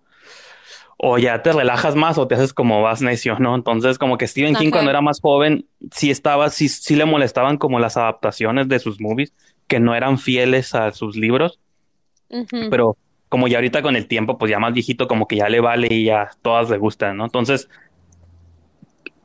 o 0.97 1.17
ya 1.17 1.43
te 1.43 1.53
relajas 1.53 1.95
más 1.95 2.17
o 2.17 2.27
te 2.27 2.35
haces 2.35 2.53
como 2.53 2.81
más 2.81 3.01
necio, 3.01 3.37
¿no? 3.39 3.55
Entonces, 3.55 3.99
como 3.99 4.17
que 4.17 4.27
Stephen 4.27 4.55
King 4.55 4.71
cuando 4.71 4.89
era 4.89 5.01
más 5.01 5.19
joven, 5.21 5.65
sí 5.91 6.09
estaba, 6.09 6.49
sí, 6.49 6.69
sí 6.69 6.95
le 6.95 7.05
molestaban 7.05 7.57
como 7.57 7.79
las 7.79 7.97
adaptaciones 7.97 8.67
de 8.67 8.79
sus 8.79 8.99
movies, 8.99 9.33
que 9.67 9.79
no 9.79 9.95
eran 9.95 10.17
fieles 10.17 10.73
a 10.73 10.91
sus 10.91 11.15
libros, 11.15 11.59
pero 12.69 12.97
como 13.29 13.47
ya 13.47 13.57
ahorita 13.57 13.81
con 13.81 13.95
el 13.95 14.07
tiempo, 14.07 14.37
pues 14.37 14.49
ya 14.49 14.59
más 14.59 14.73
viejito, 14.73 15.07
como 15.07 15.27
que 15.27 15.37
ya 15.37 15.49
le 15.49 15.59
vale 15.59 15.87
y 15.89 16.05
ya 16.05 16.29
todas 16.41 16.69
le 16.69 16.77
gustan, 16.77 17.17
¿no? 17.17 17.25
Entonces, 17.25 17.69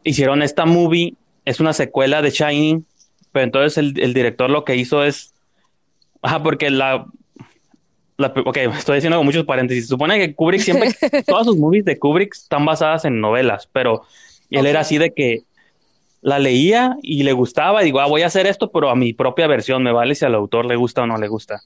hicieron 0.05 0.43
esta 0.43 0.67
movie, 0.67 1.15
es 1.45 1.61
una 1.61 1.73
secuela 1.73 2.23
de 2.23 2.31
Shining, 2.31 2.85
pero 3.31 3.45
entonces 3.45 3.79
el, 3.79 3.99
el 4.01 4.15
director 4.15 4.51
lo 4.51 4.65
que 4.65 4.77
hizo 4.77 5.05
es, 5.05 5.35
ajá, 6.21 6.43
porque 6.43 6.71
la, 6.71 7.07
la, 8.17 8.33
ok, 8.45 8.57
estoy 8.57 8.97
diciendo 8.97 9.19
con 9.19 9.27
muchos 9.27 9.45
paréntesis, 9.45 9.89
supone 9.89 10.19
que 10.19 10.35
Kubrick 10.35 10.61
siempre, 10.61 10.91
todas 11.27 11.47
sus 11.47 11.57
movies 11.57 11.85
de 11.85 11.99
Kubrick 11.99 12.35
están 12.35 12.65
basadas 12.65 13.05
en 13.05 13.21
novelas, 13.21 13.69
pero 13.73 14.03
él 14.51 14.67
era 14.67 14.81
así 14.81 14.99
de 14.99 15.13
que 15.15 15.43
la 16.21 16.39
leía 16.39 16.97
y 17.03 17.23
le 17.25 17.33
gustaba 17.33 17.83
y 17.83 17.87
digo, 17.87 18.01
ah, 18.01 18.07
voy 18.07 18.23
a 18.23 18.27
hacer 18.27 18.47
esto, 18.47 18.71
pero 18.71 18.91
a 18.91 18.95
mi 18.95 19.13
propia 19.13 19.47
versión, 19.47 19.83
me 19.83 19.93
vale 19.93 20.15
si 20.15 20.25
al 20.25 20.35
autor 20.35 20.67
le 20.67 20.77
gusta 20.77 21.03
o 21.03 21.07
no 21.07 21.17
le 21.17 21.29
gusta. 21.29 21.63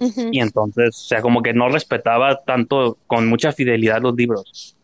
Y 0.00 0.40
entonces, 0.40 0.96
o 0.96 1.08
sea, 1.08 1.20
como 1.22 1.42
que 1.42 1.52
no 1.52 1.68
respetaba 1.68 2.42
tanto, 2.44 2.98
con 3.06 3.28
mucha 3.28 3.52
fidelidad 3.52 4.00
los 4.00 4.14
libros. 4.14 4.76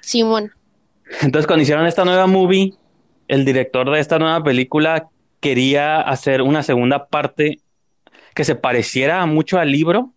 Simón. 0.00 0.52
Entonces, 1.20 1.46
cuando 1.46 1.62
hicieron 1.62 1.86
esta 1.86 2.04
nueva 2.04 2.26
movie, 2.26 2.74
el 3.28 3.44
director 3.44 3.90
de 3.90 4.00
esta 4.00 4.18
nueva 4.18 4.42
película 4.42 5.08
quería 5.40 6.00
hacer 6.00 6.42
una 6.42 6.62
segunda 6.62 7.06
parte 7.06 7.60
que 8.34 8.44
se 8.44 8.54
pareciera 8.54 9.24
mucho 9.26 9.58
al 9.58 9.70
libro, 9.70 10.10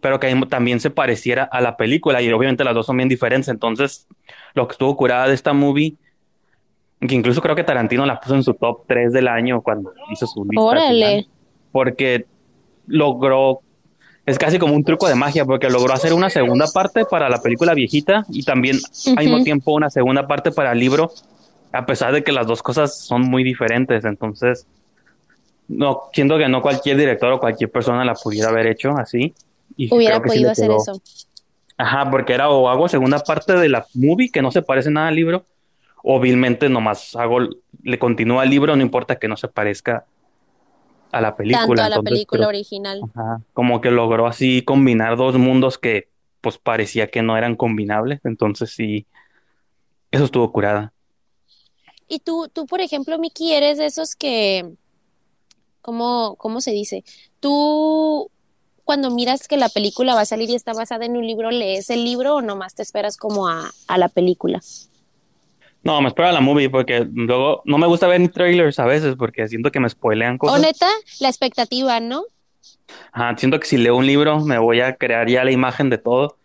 pero 0.00 0.20
que 0.20 0.34
también 0.48 0.80
se 0.80 0.90
pareciera 0.90 1.44
a 1.44 1.60
la 1.60 1.76
película. 1.76 2.20
Y 2.22 2.32
obviamente 2.32 2.64
las 2.64 2.74
dos 2.74 2.86
son 2.86 2.96
bien 2.96 3.08
diferentes. 3.08 3.48
Entonces, 3.48 4.06
lo 4.54 4.66
que 4.68 4.72
estuvo 4.72 4.96
curada 4.96 5.28
de 5.28 5.34
esta 5.34 5.52
movie, 5.52 5.96
que 7.00 7.14
incluso 7.14 7.40
creo 7.40 7.56
que 7.56 7.64
Tarantino 7.64 8.06
la 8.06 8.20
puso 8.20 8.34
en 8.34 8.42
su 8.42 8.54
top 8.54 8.84
3 8.86 9.12
del 9.12 9.28
año 9.28 9.62
cuando 9.62 9.92
hizo 10.10 10.26
su 10.26 10.44
lista 10.44 10.60
final, 10.60 10.64
Órale. 10.64 11.26
porque 11.72 12.26
logró, 12.86 13.60
es 14.26 14.38
casi 14.38 14.58
como 14.58 14.74
un 14.74 14.84
truco 14.84 15.08
de 15.08 15.14
magia, 15.14 15.44
porque 15.44 15.68
logró 15.68 15.92
hacer 15.92 16.12
una 16.12 16.30
segunda 16.30 16.66
parte 16.72 17.04
para 17.04 17.28
la 17.28 17.40
película 17.40 17.74
viejita 17.74 18.24
y 18.28 18.42
también 18.42 18.78
al 19.16 19.24
mismo 19.24 19.42
tiempo 19.42 19.72
una 19.72 19.90
segunda 19.90 20.26
parte 20.26 20.52
para 20.52 20.72
el 20.72 20.78
libro, 20.78 21.12
a 21.72 21.86
pesar 21.86 22.12
de 22.12 22.22
que 22.22 22.32
las 22.32 22.46
dos 22.46 22.62
cosas 22.62 22.98
son 22.98 23.22
muy 23.22 23.42
diferentes. 23.44 24.04
Entonces, 24.04 24.66
no, 25.68 26.02
siento 26.12 26.38
que 26.38 26.48
no 26.48 26.62
cualquier 26.62 26.96
director 26.96 27.32
o 27.32 27.40
cualquier 27.40 27.70
persona 27.70 28.04
la 28.04 28.14
pudiera 28.14 28.48
haber 28.48 28.66
hecho 28.66 28.90
así. 28.96 29.34
Y 29.76 29.92
Hubiera 29.94 30.20
podido 30.20 30.50
hacer 30.50 30.70
eso. 30.70 31.00
Ajá, 31.78 32.10
porque 32.10 32.34
era 32.34 32.50
o 32.50 32.68
hago 32.68 32.88
segunda 32.88 33.18
parte 33.20 33.54
de 33.54 33.68
la 33.68 33.86
movie 33.94 34.30
que 34.30 34.42
no 34.42 34.52
se 34.52 34.62
parece 34.62 34.90
nada 34.90 35.08
al 35.08 35.16
libro, 35.16 35.46
o 36.02 36.20
vilmente 36.20 36.68
nomás 36.68 37.16
hago, 37.16 37.38
le 37.82 37.98
continúa 37.98 38.42
al 38.42 38.50
libro, 38.50 38.76
no 38.76 38.82
importa 38.82 39.16
que 39.16 39.28
no 39.28 39.36
se 39.36 39.48
parezca 39.48 40.04
a 41.12 41.20
la 41.20 41.36
película. 41.36 41.66
Tanto 41.66 41.82
a 41.82 41.88
la 41.88 42.02
película 42.02 42.48
original. 42.48 43.00
Ajá, 43.14 43.40
como 43.52 43.80
que 43.80 43.90
logró 43.90 44.26
así 44.26 44.62
combinar 44.62 45.16
dos 45.16 45.36
mundos 45.36 45.78
que 45.78 46.08
pues 46.40 46.58
parecía 46.58 47.06
que 47.06 47.22
no 47.22 47.36
eran 47.36 47.54
combinables, 47.54 48.20
entonces 48.24 48.70
sí, 48.70 49.06
eso 50.10 50.24
estuvo 50.24 50.50
curada. 50.50 50.92
Y 52.08 52.18
tú, 52.18 52.50
tú 52.52 52.66
por 52.66 52.80
ejemplo, 52.80 53.18
Miki, 53.18 53.52
eres 53.52 53.78
de 53.78 53.86
esos 53.86 54.16
que, 54.16 54.72
¿cómo, 55.80 56.34
cómo 56.36 56.60
se 56.60 56.72
dice? 56.72 57.04
Tú 57.38 58.30
cuando 58.84 59.10
miras 59.10 59.46
que 59.46 59.56
la 59.56 59.68
película 59.68 60.14
va 60.14 60.22
a 60.22 60.26
salir 60.26 60.50
y 60.50 60.54
está 60.54 60.72
basada 60.72 61.04
en 61.04 61.16
un 61.16 61.26
libro, 61.26 61.50
¿lees 61.50 61.88
el 61.90 62.04
libro 62.04 62.36
o 62.36 62.42
nomás 62.42 62.74
te 62.74 62.82
esperas 62.82 63.16
como 63.16 63.48
a, 63.48 63.70
a 63.86 63.98
la 63.98 64.08
película? 64.08 64.60
No, 65.84 66.00
me 66.00 66.08
espero 66.08 66.28
a 66.28 66.32
la 66.32 66.40
movie 66.40 66.70
porque 66.70 67.06
luego 67.12 67.62
no 67.64 67.76
me 67.78 67.86
gusta 67.86 68.06
ver 68.06 68.20
ni 68.20 68.28
trailers 68.28 68.78
a 68.78 68.84
veces 68.84 69.16
porque 69.16 69.48
siento 69.48 69.72
que 69.72 69.80
me 69.80 69.88
spoilean 69.88 70.38
cosas. 70.38 70.58
O 70.58 70.62
neta, 70.62 70.88
la 71.20 71.28
expectativa, 71.28 71.98
¿no? 71.98 72.24
Ajá, 73.12 73.36
siento 73.36 73.58
que 73.58 73.66
si 73.66 73.76
leo 73.76 73.96
un 73.96 74.06
libro 74.06 74.40
me 74.40 74.58
voy 74.58 74.80
a 74.80 74.94
crear 74.94 75.28
ya 75.28 75.44
la 75.44 75.50
imagen 75.50 75.90
de 75.90 75.98
todo 75.98 76.36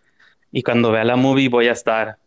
y 0.52 0.63
cuando 0.63 0.91
vea 0.91 1.04
la 1.04 1.15
movie 1.15 1.50
voy 1.50 1.67
a 1.67 1.73
estar 1.73 2.17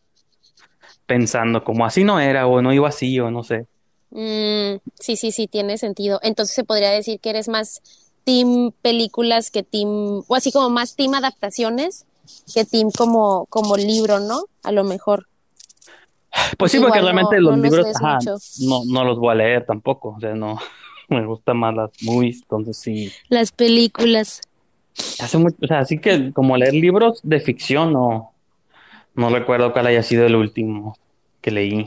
pensando 1.06 1.64
como 1.64 1.84
así 1.84 2.04
no 2.04 2.20
era 2.20 2.46
o 2.46 2.62
no 2.62 2.72
iba 2.72 2.88
así 2.88 3.18
o 3.18 3.30
no 3.30 3.42
sé. 3.42 3.66
Mm, 4.10 4.78
sí, 4.98 5.16
sí, 5.16 5.32
sí, 5.32 5.48
tiene 5.48 5.78
sentido. 5.78 6.20
Entonces 6.22 6.54
se 6.54 6.64
podría 6.64 6.90
decir 6.90 7.18
que 7.20 7.30
eres 7.30 7.48
más 7.48 7.80
team 8.24 8.72
películas 8.82 9.50
que 9.50 9.62
team, 9.62 10.22
o 10.26 10.34
así 10.36 10.52
como 10.52 10.70
más 10.70 10.94
team 10.94 11.14
adaptaciones 11.14 12.06
que 12.54 12.64
team 12.64 12.90
como, 12.96 13.46
como 13.46 13.76
libro, 13.76 14.20
¿no? 14.20 14.44
A 14.62 14.70
lo 14.72 14.84
mejor. 14.84 15.26
Pues 16.56 16.72
sí, 16.72 16.78
porque 16.78 17.00
realmente 17.00 17.40
los 17.40 17.58
libros 17.58 17.86
no, 18.60 18.82
no 18.86 19.04
los 19.04 19.18
voy 19.18 19.32
a 19.32 19.34
leer 19.34 19.66
tampoco, 19.66 20.14
o 20.16 20.20
sea, 20.20 20.34
no, 20.34 20.58
me 21.08 21.24
gustan 21.26 21.56
más 21.56 21.74
las 21.74 21.90
movies, 22.02 22.42
entonces 22.42 22.76
sí. 22.76 23.12
Las 23.28 23.52
películas. 23.52 24.40
Hace 25.18 25.38
mucho, 25.38 25.56
o 25.62 25.66
sea, 25.66 25.80
así 25.80 25.98
que 25.98 26.32
como 26.32 26.56
leer 26.56 26.74
libros 26.74 27.20
de 27.22 27.40
ficción, 27.40 27.92
no, 27.92 28.32
no 29.14 29.30
recuerdo 29.30 29.72
cuál 29.72 29.86
haya 29.86 30.02
sido 30.02 30.26
el 30.26 30.36
último 30.36 30.96
que 31.40 31.50
leí. 31.50 31.86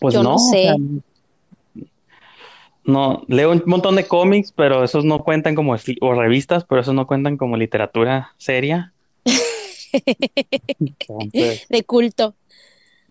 Pues 0.00 0.14
no, 0.14 0.36
sé. 0.38 0.74
no, 2.84 3.22
leo 3.28 3.52
un 3.52 3.62
montón 3.66 3.94
de 3.94 4.08
cómics, 4.08 4.52
pero 4.52 4.82
esos 4.82 5.04
no 5.04 5.22
cuentan 5.22 5.54
como, 5.54 5.76
o 6.00 6.14
revistas, 6.14 6.64
pero 6.64 6.80
esos 6.80 6.94
no 6.94 7.06
cuentan 7.06 7.36
como 7.36 7.56
literatura 7.56 8.32
seria. 8.36 8.92
De 11.68 11.84
culto. 11.84 12.34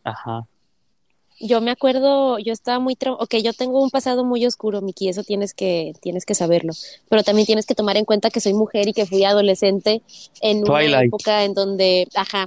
Ajá. 0.04 0.48
Yo 1.40 1.60
me 1.60 1.72
acuerdo, 1.72 2.38
yo 2.38 2.54
estaba 2.54 2.78
muy, 2.78 2.96
ok, 3.04 3.36
yo 3.44 3.54
tengo 3.54 3.82
un 3.82 3.90
pasado 3.90 4.24
muy 4.24 4.46
oscuro, 4.46 4.82
Miki, 4.82 5.10
eso 5.10 5.24
tienes 5.24 5.56
que, 5.56 5.94
tienes 6.00 6.24
que 6.24 6.36
saberlo, 6.36 6.74
pero 7.10 7.24
también 7.24 7.48
tienes 7.48 7.66
que 7.66 7.74
tomar 7.74 7.98
en 7.98 8.06
cuenta 8.06 8.30
que 8.30 8.40
soy 8.40 8.54
mujer 8.54 8.88
y 8.88 8.94
que 8.94 9.08
fui 9.08 9.24
adolescente 9.24 10.04
en 10.42 10.70
una 10.70 11.04
época 11.04 11.44
en 11.44 11.56
donde, 11.56 12.08
ajá, 12.14 12.46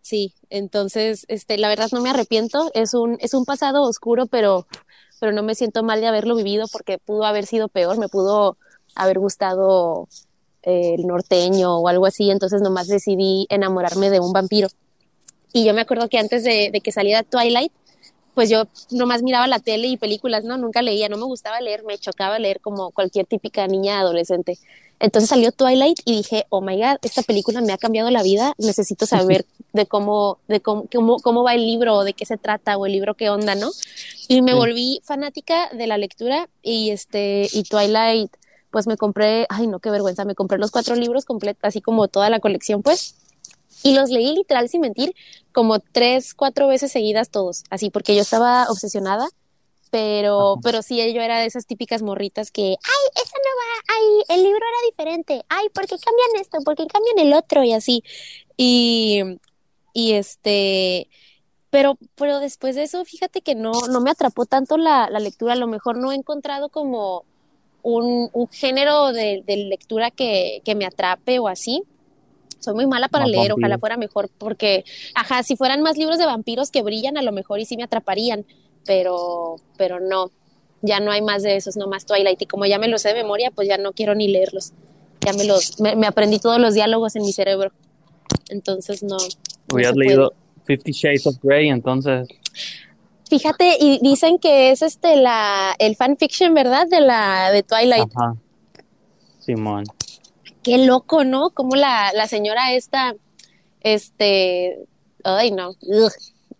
sí, 0.00 0.32
entonces, 0.48 1.26
este, 1.28 1.58
la 1.58 1.68
verdad 1.68 1.88
no 1.92 2.00
me 2.00 2.08
arrepiento, 2.08 2.70
es 2.72 2.94
un, 2.94 3.18
es 3.20 3.34
un 3.34 3.44
pasado 3.44 3.82
oscuro, 3.82 4.24
pero, 4.24 4.66
pero 5.20 5.32
no 5.32 5.42
me 5.42 5.54
siento 5.54 5.82
mal 5.82 6.00
de 6.00 6.06
haberlo 6.06 6.34
vivido 6.34 6.66
porque 6.72 6.96
pudo 6.96 7.24
haber 7.24 7.44
sido 7.44 7.68
peor, 7.68 7.98
me 7.98 8.08
pudo 8.08 8.56
haber 8.94 9.18
gustado 9.18 10.08
el 10.62 11.06
norteño 11.06 11.78
o 11.78 11.88
algo 11.88 12.06
así, 12.06 12.30
entonces 12.30 12.60
nomás 12.62 12.88
decidí 12.88 13.46
enamorarme 13.48 14.10
de 14.10 14.20
un 14.20 14.32
vampiro. 14.32 14.68
Y 15.52 15.64
yo 15.64 15.74
me 15.74 15.80
acuerdo 15.80 16.08
que 16.08 16.18
antes 16.18 16.44
de, 16.44 16.70
que 16.82 16.92
saliera 16.92 17.22
Twilight, 17.22 17.72
pues 18.34 18.48
yo 18.48 18.64
nomás 18.90 19.22
miraba 19.22 19.46
la 19.48 19.58
tele 19.58 19.88
y 19.88 19.96
películas, 19.96 20.44
¿no? 20.44 20.56
Nunca 20.56 20.82
leía, 20.82 21.08
no 21.08 21.16
me 21.16 21.24
gustaba 21.24 21.60
leer, 21.60 21.82
me 21.84 21.98
chocaba 21.98 22.38
leer 22.38 22.60
como 22.60 22.90
cualquier 22.92 23.26
típica 23.26 23.66
niña 23.66 24.00
adolescente. 24.00 24.58
Entonces 25.00 25.30
salió 25.30 25.50
Twilight 25.50 25.98
y 26.04 26.18
dije, 26.18 26.46
oh 26.50 26.60
my 26.60 26.76
god, 26.76 26.98
esta 27.02 27.22
película 27.22 27.60
me 27.62 27.72
ha 27.72 27.78
cambiado 27.78 28.10
la 28.10 28.22
vida, 28.22 28.52
necesito 28.58 29.06
saber 29.06 29.46
de 29.72 29.86
cómo, 29.86 30.38
de 30.46 30.60
cómo, 30.60 30.86
cómo, 31.22 31.42
va 31.42 31.54
el 31.54 31.64
libro, 31.66 32.04
de 32.04 32.12
qué 32.12 32.26
se 32.26 32.36
trata, 32.36 32.76
o 32.76 32.86
el 32.86 32.92
libro 32.92 33.14
qué 33.14 33.30
onda, 33.30 33.54
¿no? 33.54 33.70
Y 34.28 34.42
me 34.42 34.54
volví 34.54 35.00
fanática 35.02 35.70
de 35.72 35.86
la 35.86 35.98
lectura 35.98 36.48
y 36.62 36.90
este, 36.90 37.48
y 37.50 37.64
Twilight 37.64 38.30
pues 38.70 38.86
me 38.86 38.96
compré, 38.96 39.46
ay 39.48 39.66
no, 39.66 39.80
qué 39.80 39.90
vergüenza, 39.90 40.24
me 40.24 40.34
compré 40.34 40.58
los 40.58 40.70
cuatro 40.70 40.94
libros 40.94 41.24
completos, 41.24 41.62
así 41.62 41.80
como 41.80 42.08
toda 42.08 42.30
la 42.30 42.40
colección, 42.40 42.82
pues, 42.82 43.16
y 43.82 43.94
los 43.94 44.10
leí 44.10 44.34
literal, 44.34 44.68
sin 44.68 44.80
mentir, 44.80 45.14
como 45.52 45.80
tres, 45.80 46.34
cuatro 46.34 46.68
veces 46.68 46.92
seguidas 46.92 47.30
todos, 47.30 47.64
así, 47.70 47.90
porque 47.90 48.14
yo 48.14 48.22
estaba 48.22 48.66
obsesionada, 48.68 49.28
pero, 49.90 50.58
pero 50.62 50.82
sí, 50.82 50.96
yo 51.12 51.20
era 51.20 51.38
de 51.40 51.46
esas 51.46 51.66
típicas 51.66 52.02
morritas 52.02 52.50
que, 52.52 52.62
ay, 52.62 53.22
esa 53.22 53.36
no 53.36 53.50
va, 53.58 53.96
ay, 53.96 54.36
el 54.36 54.42
libro 54.44 54.58
era 54.58 54.90
diferente, 54.90 55.44
ay, 55.48 55.68
¿por 55.70 55.86
qué 55.86 55.96
cambian 55.98 56.40
esto? 56.40 56.58
¿Por 56.64 56.76
qué 56.76 56.86
cambian 56.86 57.18
el 57.18 57.34
otro? 57.34 57.64
Y 57.64 57.72
así, 57.72 58.04
y, 58.56 59.20
y 59.92 60.12
este, 60.12 61.08
pero, 61.70 61.98
pero 62.14 62.38
después 62.38 62.76
de 62.76 62.84
eso, 62.84 63.04
fíjate 63.04 63.40
que 63.40 63.54
no, 63.56 63.72
no 63.88 64.00
me 64.00 64.10
atrapó 64.10 64.46
tanto 64.46 64.76
la, 64.76 65.10
la 65.10 65.18
lectura, 65.18 65.54
a 65.54 65.56
lo 65.56 65.66
mejor 65.66 65.98
no 65.98 66.12
he 66.12 66.14
encontrado 66.14 66.68
como 66.68 67.24
un, 67.82 68.30
género 68.50 69.12
de, 69.12 69.42
lectura 69.46 70.10
que, 70.10 70.62
me 70.76 70.86
atrape 70.86 71.38
o 71.38 71.48
así. 71.48 71.82
Soy 72.58 72.74
muy 72.74 72.86
mala 72.86 73.08
para 73.08 73.26
leer, 73.26 73.52
ojalá 73.52 73.78
fuera 73.78 73.96
mejor, 73.96 74.28
porque, 74.36 74.84
ajá, 75.14 75.42
si 75.42 75.56
fueran 75.56 75.80
más 75.80 75.96
libros 75.96 76.18
de 76.18 76.26
vampiros 76.26 76.70
que 76.70 76.82
brillan, 76.82 77.16
a 77.16 77.22
lo 77.22 77.32
mejor 77.32 77.58
y 77.58 77.64
sí 77.64 77.76
me 77.76 77.84
atraparían, 77.84 78.44
pero, 78.84 79.56
pero 79.78 79.98
no, 79.98 80.30
ya 80.82 81.00
no 81.00 81.10
hay 81.10 81.22
más 81.22 81.42
de 81.42 81.56
esos, 81.56 81.76
no 81.76 81.86
más 81.86 82.06
Twilight. 82.06 82.40
Y 82.42 82.46
como 82.46 82.66
ya 82.66 82.78
me 82.78 82.88
los 82.88 83.02
sé 83.02 83.08
de 83.08 83.14
memoria, 83.14 83.50
pues 83.50 83.68
ya 83.68 83.78
no 83.78 83.92
quiero 83.92 84.14
ni 84.14 84.28
leerlos. 84.28 84.72
Ya 85.24 85.32
me 85.32 85.44
los, 85.44 85.80
me, 85.80 86.06
aprendí 86.06 86.38
todos 86.38 86.60
los 86.60 86.74
diálogos 86.74 87.16
en 87.16 87.22
mi 87.22 87.32
cerebro. 87.32 87.72
Entonces 88.48 89.02
no. 89.02 89.16
Hubieras 89.72 89.96
leído 89.96 90.32
Fifty 90.64 90.92
Shades 90.92 91.26
of 91.26 91.36
Grey, 91.42 91.68
entonces. 91.68 92.28
Fíjate, 93.30 93.76
y 93.78 94.00
dicen 94.02 94.38
que 94.38 94.70
es 94.70 94.82
este 94.82 95.14
la 95.14 95.74
el 95.78 95.94
fanfiction, 95.94 96.52
¿verdad? 96.52 96.86
De 96.88 97.00
la 97.00 97.52
de 97.52 97.62
Twilight. 97.62 98.10
Ajá. 98.14 98.34
Simón. 99.38 99.84
Qué 100.64 100.78
loco, 100.78 101.24
¿no? 101.24 101.50
Como 101.50 101.76
la, 101.76 102.12
la 102.12 102.26
señora 102.26 102.72
esta, 102.72 103.14
este, 103.82 104.80
ay 105.24 105.52
no, 105.52 105.74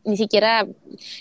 ni 0.05 0.17
siquiera, 0.17 0.67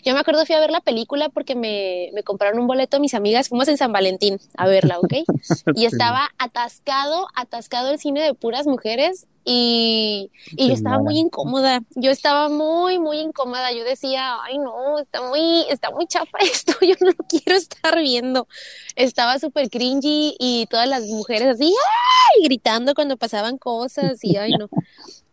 yo 0.06 0.14
me 0.14 0.20
acuerdo 0.20 0.46
fui 0.46 0.56
a 0.56 0.60
ver 0.60 0.72
la 0.72 0.82
película 0.82 1.30
porque 1.30 1.56
me, 1.56 2.10
me 2.14 2.24
compraron 2.24 2.60
un 2.60 2.68
boleto 2.68 3.00
mis 3.00 3.14
amigas, 3.14 3.50
fuimos 3.50 3.68
en 3.68 3.78
San 3.78 3.92
Valentín 3.92 4.40
a 4.56 4.68
verla, 4.68 5.00
¿ok? 5.00 5.14
Y 5.76 5.86
estaba 5.86 6.30
atascado, 6.38 7.28
atascado 7.36 7.90
el 7.90 8.00
cine 8.00 8.22
de 8.22 8.34
puras 8.34 8.68
mujeres 8.68 9.28
y, 9.52 10.30
y 10.52 10.68
yo 10.68 10.76
estaba 10.76 11.00
muy 11.00 11.18
incómoda, 11.18 11.82
yo 11.96 12.12
estaba 12.12 12.50
muy, 12.50 13.00
muy 13.00 13.18
incómoda, 13.18 13.72
yo 13.72 13.84
decía, 13.84 14.38
ay 14.44 14.60
no, 14.60 15.00
está 15.00 15.28
muy, 15.28 15.66
está 15.72 15.90
muy 15.90 16.06
chafa 16.06 16.38
esto, 16.42 16.74
yo 16.82 16.94
no 17.02 17.08
lo 17.08 17.26
quiero 17.28 17.58
estar 17.58 17.98
viendo. 18.00 18.48
Estaba 18.96 19.40
súper 19.40 19.72
cringy 19.72 20.36
y 20.38 20.68
todas 20.70 20.88
las 20.88 21.08
mujeres 21.08 21.48
así, 21.48 21.66
¡ay! 21.66 22.44
gritando 22.44 22.94
cuando 22.94 23.18
pasaban 23.18 23.58
cosas 23.58 24.20
y 24.24 24.38
ay 24.38 24.52
no. 24.52 24.70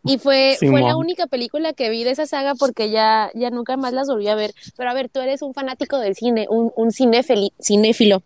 Y 0.02 0.16
fue, 0.16 0.57
fue 0.61 0.81
la 0.81 0.96
única 0.96 1.26
película 1.26 1.74
que 1.74 1.90
vi 1.90 2.02
de 2.02 2.12
esa 2.12 2.24
saga 2.26 2.55
porque 2.55 2.88
ya, 2.88 3.31
ya 3.35 3.50
nunca 3.50 3.76
más 3.76 3.92
las 3.92 4.09
volví 4.09 4.29
a 4.29 4.35
ver. 4.35 4.55
Pero 4.79 4.88
a 4.88 4.94
ver, 4.94 5.11
tú 5.11 5.20
eres 5.20 5.42
un 5.42 5.52
fanático 5.52 5.98
del 5.98 6.14
cine, 6.14 6.46
un, 6.48 6.72
un 6.74 6.90
cinéfilo. 6.90 8.22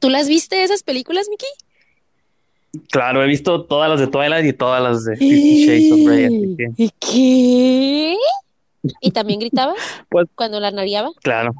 ¿Tú 0.00 0.08
las 0.08 0.28
viste 0.28 0.62
esas 0.62 0.82
películas, 0.82 1.26
Miki? 1.28 1.46
Claro, 2.90 3.22
he 3.22 3.26
visto 3.26 3.64
todas 3.64 3.90
las 3.90 4.00
de 4.00 4.06
Twilight 4.06 4.46
y 4.46 4.52
todas 4.52 4.82
las 4.82 5.04
de 5.04 5.16
Fifty 5.16 5.66
Shades 5.66 5.92
of 5.92 6.00
Grey. 6.06 6.56
¿Y 6.76 6.90
¿Qué? 7.00 8.16
¿Y 9.00 9.10
también 9.10 9.40
gritaba? 9.40 9.74
pues, 10.08 10.28
cuando 10.34 10.60
la 10.60 10.70
nariaba. 10.70 11.10
Claro. 11.22 11.52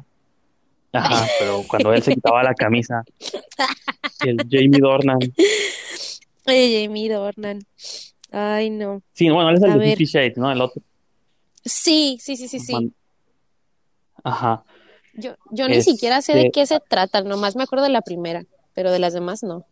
Ajá, 0.93 1.25
pero 1.39 1.63
cuando 1.67 1.93
él 1.93 2.01
se 2.01 2.13
quitaba 2.13 2.43
la 2.43 2.53
camisa. 2.53 3.03
El 4.25 4.37
Jamie 4.49 4.79
Dornan. 4.79 5.19
Oye, 6.47 6.85
Jamie 6.85 7.09
Dornan. 7.09 7.59
Ay, 8.31 8.69
no. 8.69 9.01
Sí, 9.13 9.29
bueno, 9.29 9.49
él 9.49 9.57
es 9.57 9.63
el 9.63 9.79
de 9.79 9.85
Fifty 9.89 10.05
Shades, 10.05 10.37
¿no? 10.37 10.51
El 10.51 10.61
otro. 10.61 10.81
Sí, 11.63 12.17
sí, 12.19 12.37
sí, 12.37 12.47
sí, 12.47 12.59
sí. 12.59 12.93
Ajá. 14.23 14.63
Yo, 15.13 15.35
yo 15.51 15.67
ni 15.67 15.81
siquiera 15.81 16.21
sé 16.21 16.33
de 16.33 16.39
este 16.43 16.51
qué 16.51 16.65
se 16.65 16.79
trata, 16.79 17.21
nomás 17.21 17.55
me 17.57 17.63
acuerdo 17.63 17.83
de 17.83 17.91
la 17.91 18.01
primera, 18.01 18.45
pero 18.73 18.91
de 18.91 18.99
las 18.99 19.13
demás 19.13 19.43
no. 19.43 19.65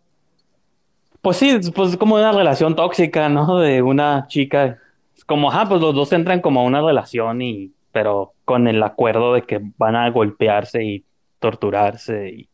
Pues 1.21 1.37
sí, 1.37 1.59
pues 1.75 1.97
como 1.97 2.15
una 2.15 2.31
relación 2.31 2.75
tóxica, 2.75 3.29
¿no? 3.29 3.59
De 3.59 3.81
una 3.81 4.25
chica. 4.27 4.79
Como, 5.25 5.51
ajá, 5.51 5.67
pues 5.67 5.81
los 5.81 5.93
dos 5.93 6.11
entran 6.13 6.41
como 6.41 6.61
a 6.61 6.63
una 6.63 6.81
relación 6.81 7.41
y, 7.41 7.71
pero 7.91 8.33
con 8.45 8.67
el 8.67 8.81
acuerdo 8.81 9.33
de 9.33 9.43
que 9.43 9.59
van 9.77 9.95
a 9.95 10.09
golpearse 10.09 10.83
y 10.83 11.03
torturarse 11.39 12.29
y, 12.29 12.49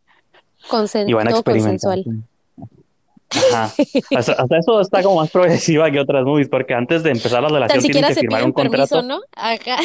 y 1.08 1.14
van 1.14 1.28
a 1.28 1.32
experimentar. 1.32 2.00
Ajá. 3.30 3.74
Hasta, 4.16 4.58
eso 4.58 4.82
está 4.82 5.04
como 5.04 5.18
más 5.18 5.30
progresiva 5.30 5.92
que 5.92 6.00
otras 6.00 6.24
movies, 6.26 6.50
porque 6.50 6.74
antes 6.74 7.04
de 7.04 7.12
empezar 7.12 7.44
la 7.44 7.50
relación 7.50 7.84
tienen 7.84 8.14
que 8.14 8.16
firmar 8.22 8.44
un 8.46 8.52
contrato. 8.52 9.02
¿no? 9.02 9.22
Ajá. 9.36 9.78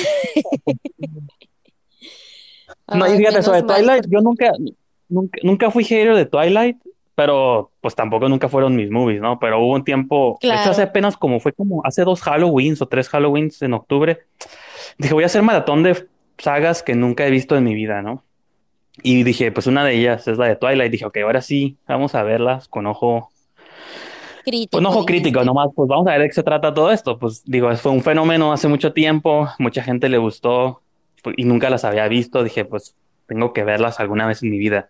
no, 2.94 3.12
y 3.12 3.16
fíjate, 3.18 3.42
sobre 3.42 3.62
Twilight, 3.62 4.06
yo 4.08 4.20
nunca, 4.20 4.52
nunca, 5.08 5.38
nunca 5.42 5.70
fui 5.70 5.84
hater 5.84 6.14
de 6.14 6.26
Twilight, 6.26 6.76
pero 7.20 7.70
pues 7.82 7.94
tampoco 7.94 8.30
nunca 8.30 8.48
fueron 8.48 8.74
mis 8.74 8.90
movies, 8.90 9.20
¿no? 9.20 9.38
Pero 9.38 9.60
hubo 9.60 9.74
un 9.74 9.84
tiempo, 9.84 10.38
de 10.40 10.48
hecho 10.48 10.70
hace 10.70 10.84
apenas 10.84 11.18
como 11.18 11.38
fue 11.38 11.52
como 11.52 11.82
hace 11.84 12.02
dos 12.02 12.26
Halloweens 12.26 12.80
o 12.80 12.88
tres 12.88 13.12
Halloweens 13.12 13.60
en 13.60 13.74
octubre, 13.74 14.20
dije 14.96 15.12
voy 15.12 15.24
a 15.24 15.26
hacer 15.26 15.42
maratón 15.42 15.82
de 15.82 16.08
sagas 16.38 16.82
que 16.82 16.94
nunca 16.94 17.26
he 17.26 17.30
visto 17.30 17.58
en 17.58 17.64
mi 17.64 17.74
vida, 17.74 18.00
¿no? 18.00 18.24
Y 19.02 19.22
dije, 19.22 19.52
pues 19.52 19.66
una 19.66 19.84
de 19.84 19.96
ellas 19.96 20.26
es 20.28 20.38
la 20.38 20.46
de 20.46 20.56
Twilight. 20.56 20.90
Dije, 20.90 21.04
ok, 21.04 21.18
ahora 21.18 21.42
sí, 21.42 21.76
vamos 21.86 22.14
a 22.14 22.22
verlas 22.22 22.68
con 22.68 22.86
ojo 22.86 23.30
crítico. 24.42 24.78
Con 24.78 24.86
ojo 24.86 25.04
crítico, 25.04 25.44
nomás, 25.44 25.68
pues 25.76 25.90
vamos 25.90 26.06
a 26.06 26.12
ver 26.12 26.22
de 26.22 26.28
qué 26.28 26.34
se 26.34 26.42
trata 26.42 26.72
todo 26.72 26.90
esto. 26.90 27.18
Pues 27.18 27.44
digo, 27.44 27.70
fue 27.76 27.92
un 27.92 28.02
fenómeno 28.02 28.50
hace 28.50 28.66
mucho 28.66 28.94
tiempo, 28.94 29.46
mucha 29.58 29.82
gente 29.82 30.08
le 30.08 30.16
gustó 30.16 30.80
pues, 31.22 31.34
y 31.36 31.44
nunca 31.44 31.68
las 31.68 31.84
había 31.84 32.08
visto. 32.08 32.42
Dije, 32.42 32.64
pues 32.64 32.96
tengo 33.26 33.52
que 33.52 33.62
verlas 33.62 34.00
alguna 34.00 34.26
vez 34.26 34.42
en 34.42 34.50
mi 34.50 34.58
vida. 34.58 34.88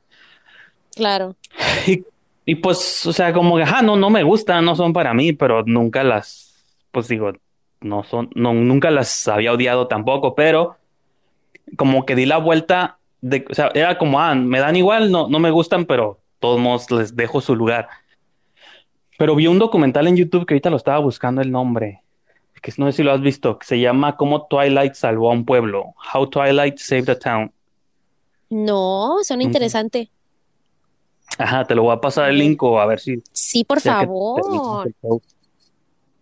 Claro. 0.94 1.34
Y, 1.88 2.04
y 2.50 2.56
pues, 2.56 3.06
o 3.06 3.12
sea, 3.12 3.32
como 3.32 3.56
que, 3.56 3.62
ajá, 3.62 3.80
no, 3.80 3.94
no 3.94 4.10
me 4.10 4.24
gustan, 4.24 4.64
no 4.64 4.74
son 4.74 4.92
para 4.92 5.14
mí, 5.14 5.32
pero 5.32 5.62
nunca 5.62 6.02
las, 6.02 6.52
pues 6.90 7.06
digo, 7.06 7.30
no 7.80 8.02
son, 8.02 8.28
no, 8.34 8.52
nunca 8.52 8.90
las 8.90 9.28
había 9.28 9.52
odiado 9.52 9.86
tampoco, 9.86 10.34
pero 10.34 10.76
como 11.76 12.04
que 12.04 12.16
di 12.16 12.26
la 12.26 12.38
vuelta 12.38 12.98
de, 13.20 13.44
o 13.48 13.54
sea, 13.54 13.70
era 13.72 13.98
como, 13.98 14.18
ah, 14.18 14.34
me 14.34 14.58
dan 14.58 14.74
igual, 14.74 15.12
no, 15.12 15.28
no 15.28 15.38
me 15.38 15.52
gustan, 15.52 15.84
pero 15.84 16.18
todos 16.40 16.58
modos 16.58 16.90
les 16.90 17.14
dejo 17.14 17.40
su 17.40 17.54
lugar. 17.54 17.88
Pero 19.16 19.36
vi 19.36 19.46
un 19.46 19.60
documental 19.60 20.08
en 20.08 20.16
YouTube 20.16 20.44
que 20.44 20.54
ahorita 20.54 20.70
lo 20.70 20.76
estaba 20.76 20.98
buscando 20.98 21.42
el 21.42 21.52
nombre, 21.52 22.02
que 22.60 22.72
no 22.78 22.86
sé 22.86 22.96
si 22.96 23.02
lo 23.04 23.12
has 23.12 23.20
visto, 23.20 23.60
que 23.60 23.66
se 23.68 23.78
llama 23.78 24.16
Cómo 24.16 24.48
Twilight 24.48 24.94
salvó 24.94 25.30
a 25.30 25.34
un 25.34 25.44
pueblo, 25.44 25.94
How 26.12 26.28
Twilight 26.28 26.78
Saved 26.78 27.10
a 27.10 27.16
Town. 27.16 27.52
No, 28.48 29.18
suena 29.22 29.44
interesante. 29.44 30.10
Ajá, 31.40 31.64
te 31.64 31.74
lo 31.74 31.84
voy 31.84 31.94
a 31.94 32.00
pasar 32.00 32.28
el 32.28 32.38
link 32.38 32.62
o 32.62 32.78
a 32.78 32.86
ver 32.86 33.00
si. 33.00 33.22
Sí, 33.32 33.64
por 33.64 33.80
favor. 33.80 34.92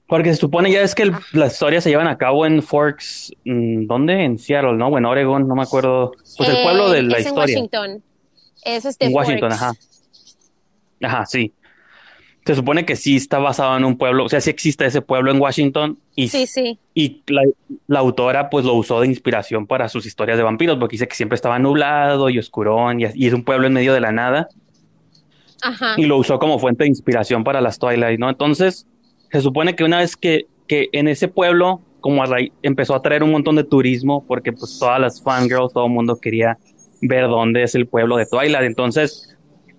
Porque 0.06 0.30
se 0.32 0.36
supone 0.36 0.70
ya 0.70 0.80
es 0.80 0.94
que 0.94 1.12
las 1.32 1.52
historias 1.52 1.84
se 1.84 1.90
llevan 1.90 2.06
a 2.06 2.16
cabo 2.16 2.46
en 2.46 2.62
Forks, 2.62 3.32
mm, 3.44 3.86
¿dónde? 3.86 4.24
En 4.24 4.38
Seattle, 4.38 4.74
¿no? 4.74 4.86
O 4.86 4.96
en 4.96 5.04
Oregon, 5.04 5.46
no 5.46 5.54
me 5.56 5.62
acuerdo. 5.62 6.12
Pues 6.36 6.48
el 6.48 6.62
pueblo 6.62 6.90
de 6.90 7.02
la 7.02 7.18
es 7.18 7.26
historia. 7.26 7.56
En 7.56 7.62
Washington. 7.62 8.02
Es 8.64 8.84
este 8.84 9.06
en 9.06 9.14
Washington, 9.14 9.52
ajá. 9.52 9.72
Ajá, 11.02 11.26
sí. 11.26 11.52
Se 12.46 12.54
supone 12.54 12.86
que 12.86 12.96
sí 12.96 13.16
está 13.16 13.38
basado 13.38 13.76
en 13.76 13.84
un 13.84 13.98
pueblo, 13.98 14.24
o 14.24 14.28
sea, 14.28 14.40
sí 14.40 14.48
existe 14.48 14.86
ese 14.86 15.02
pueblo 15.02 15.30
en 15.30 15.40
Washington. 15.40 15.98
Y, 16.14 16.28
sí, 16.28 16.46
sí. 16.46 16.78
Y 16.94 17.22
la, 17.26 17.98
autora 17.98 18.48
pues 18.48 18.64
lo 18.64 18.74
usó 18.74 19.00
de 19.00 19.08
inspiración 19.08 19.66
para 19.66 19.88
sus 19.88 20.06
historias 20.06 20.38
de 20.38 20.44
vampiros, 20.44 20.78
porque 20.78 20.94
dice 20.94 21.08
que 21.08 21.16
siempre 21.16 21.34
estaba 21.36 21.58
nublado 21.58 22.30
y 22.30 22.38
oscurón 22.38 23.00
y, 23.00 23.04
y 23.14 23.26
es 23.26 23.34
un 23.34 23.44
pueblo 23.44 23.66
en 23.66 23.74
medio 23.74 23.92
de 23.92 24.00
la 24.00 24.12
nada. 24.12 24.48
Ajá. 25.62 25.94
Y 25.96 26.06
lo 26.06 26.16
usó 26.16 26.38
como 26.38 26.58
fuente 26.58 26.84
de 26.84 26.88
inspiración 26.88 27.44
para 27.44 27.60
las 27.60 27.78
Twilight, 27.78 28.18
¿no? 28.18 28.28
Entonces, 28.28 28.86
se 29.30 29.40
supone 29.40 29.74
que 29.74 29.84
una 29.84 29.98
vez 29.98 30.16
que, 30.16 30.46
que 30.66 30.88
en 30.92 31.08
ese 31.08 31.28
pueblo, 31.28 31.80
como 32.00 32.22
empezó 32.62 32.94
a 32.94 33.02
traer 33.02 33.22
un 33.22 33.30
montón 33.30 33.56
de 33.56 33.64
turismo, 33.64 34.24
porque 34.26 34.52
pues 34.52 34.78
todas 34.78 35.00
las 35.00 35.22
fangirls, 35.22 35.72
todo 35.72 35.86
el 35.86 35.92
mundo 35.92 36.20
quería 36.20 36.58
ver 37.00 37.28
dónde 37.28 37.62
es 37.62 37.74
el 37.74 37.86
pueblo 37.86 38.16
de 38.16 38.26
Twilight. 38.26 38.64
Entonces, 38.64 39.36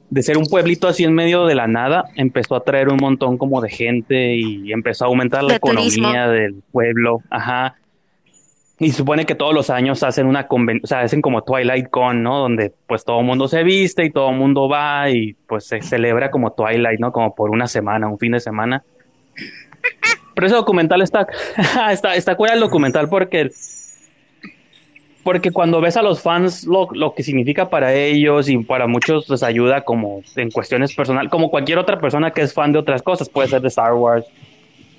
de 0.10 0.24
ser 0.24 0.38
un 0.38 0.46
pueblito 0.46 0.88
así 0.88 1.04
en 1.04 1.14
medio 1.14 1.46
de 1.46 1.56
la 1.56 1.68
nada, 1.68 2.06
empezó 2.16 2.56
a 2.56 2.64
traer 2.64 2.90
un 2.90 2.98
montón 2.98 3.38
como 3.38 3.62
de 3.62 3.70
gente 3.70 4.36
y 4.36 4.72
empezó 4.72 5.06
a 5.06 5.08
aumentar 5.08 5.44
la 5.44 5.56
economía 5.56 6.28
del 6.28 6.62
pueblo. 6.72 7.22
Ajá. 7.30 7.76
Y 8.82 8.94
supone 8.94 9.26
que 9.26 9.36
todos 9.36 9.54
los 9.54 9.70
años 9.70 10.04
hacen 10.04 10.26
una 10.26 10.48
convención, 10.48 10.86
o 10.86 10.88
sea, 10.88 11.02
hacen 11.02 11.22
como 11.22 11.44
Twilight 11.44 11.90
Con, 11.90 12.24
¿no? 12.24 12.40
Donde 12.40 12.72
pues 12.88 13.04
todo 13.04 13.20
el 13.20 13.26
mundo 13.26 13.50
se 13.50 13.64
viste 13.64 14.06
y 14.06 14.10
todo 14.10 14.30
el 14.30 14.38
mundo 14.38 14.70
va 14.70 15.10
y 15.10 15.34
pues 15.48 15.66
se 15.66 15.82
celebra 15.82 16.32
como 16.32 16.54
Twilight, 16.54 17.00
¿no? 17.00 17.12
Como 17.12 17.36
por 17.36 17.50
una 17.50 17.68
semana, 17.68 18.08
un 18.08 18.18
fin 18.18 18.32
de 18.32 18.40
semana. 18.40 18.84
Pero 20.34 20.48
ese 20.48 20.56
documental 20.56 21.02
está, 21.02 21.28
está, 21.92 22.16
está 22.16 22.36
cuida 22.36 22.54
el 22.54 22.62
documental 22.62 23.10
porque, 23.10 23.52
porque 25.24 25.52
cuando 25.52 25.82
ves 25.82 25.98
a 25.98 26.02
los 26.02 26.22
fans 26.22 26.64
lo, 26.66 26.88
lo, 26.94 27.14
que 27.14 27.24
significa 27.24 27.70
para 27.70 27.94
ellos 27.94 28.48
y 28.48 28.60
para 28.60 28.88
muchos 28.88 29.30
les 29.30 29.44
ayuda 29.44 29.82
como 29.82 30.22
en 30.38 30.52
cuestiones 30.52 30.96
personales, 30.96 31.30
como 31.30 31.50
cualquier 31.50 31.80
otra 31.80 32.00
persona 32.00 32.32
que 32.32 32.44
es 32.44 32.54
fan 32.54 32.72
de 32.72 32.80
otras 32.80 33.02
cosas, 33.02 33.28
puede 33.28 33.50
ser 33.50 33.62
de 33.62 33.68
Star 33.68 33.94
Wars, 33.94 34.26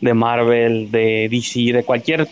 de 0.02 0.12
Marvel, 0.12 0.90
de 0.90 1.28
DC, 1.30 1.72
de 1.72 1.84
cualquier, 1.84 2.28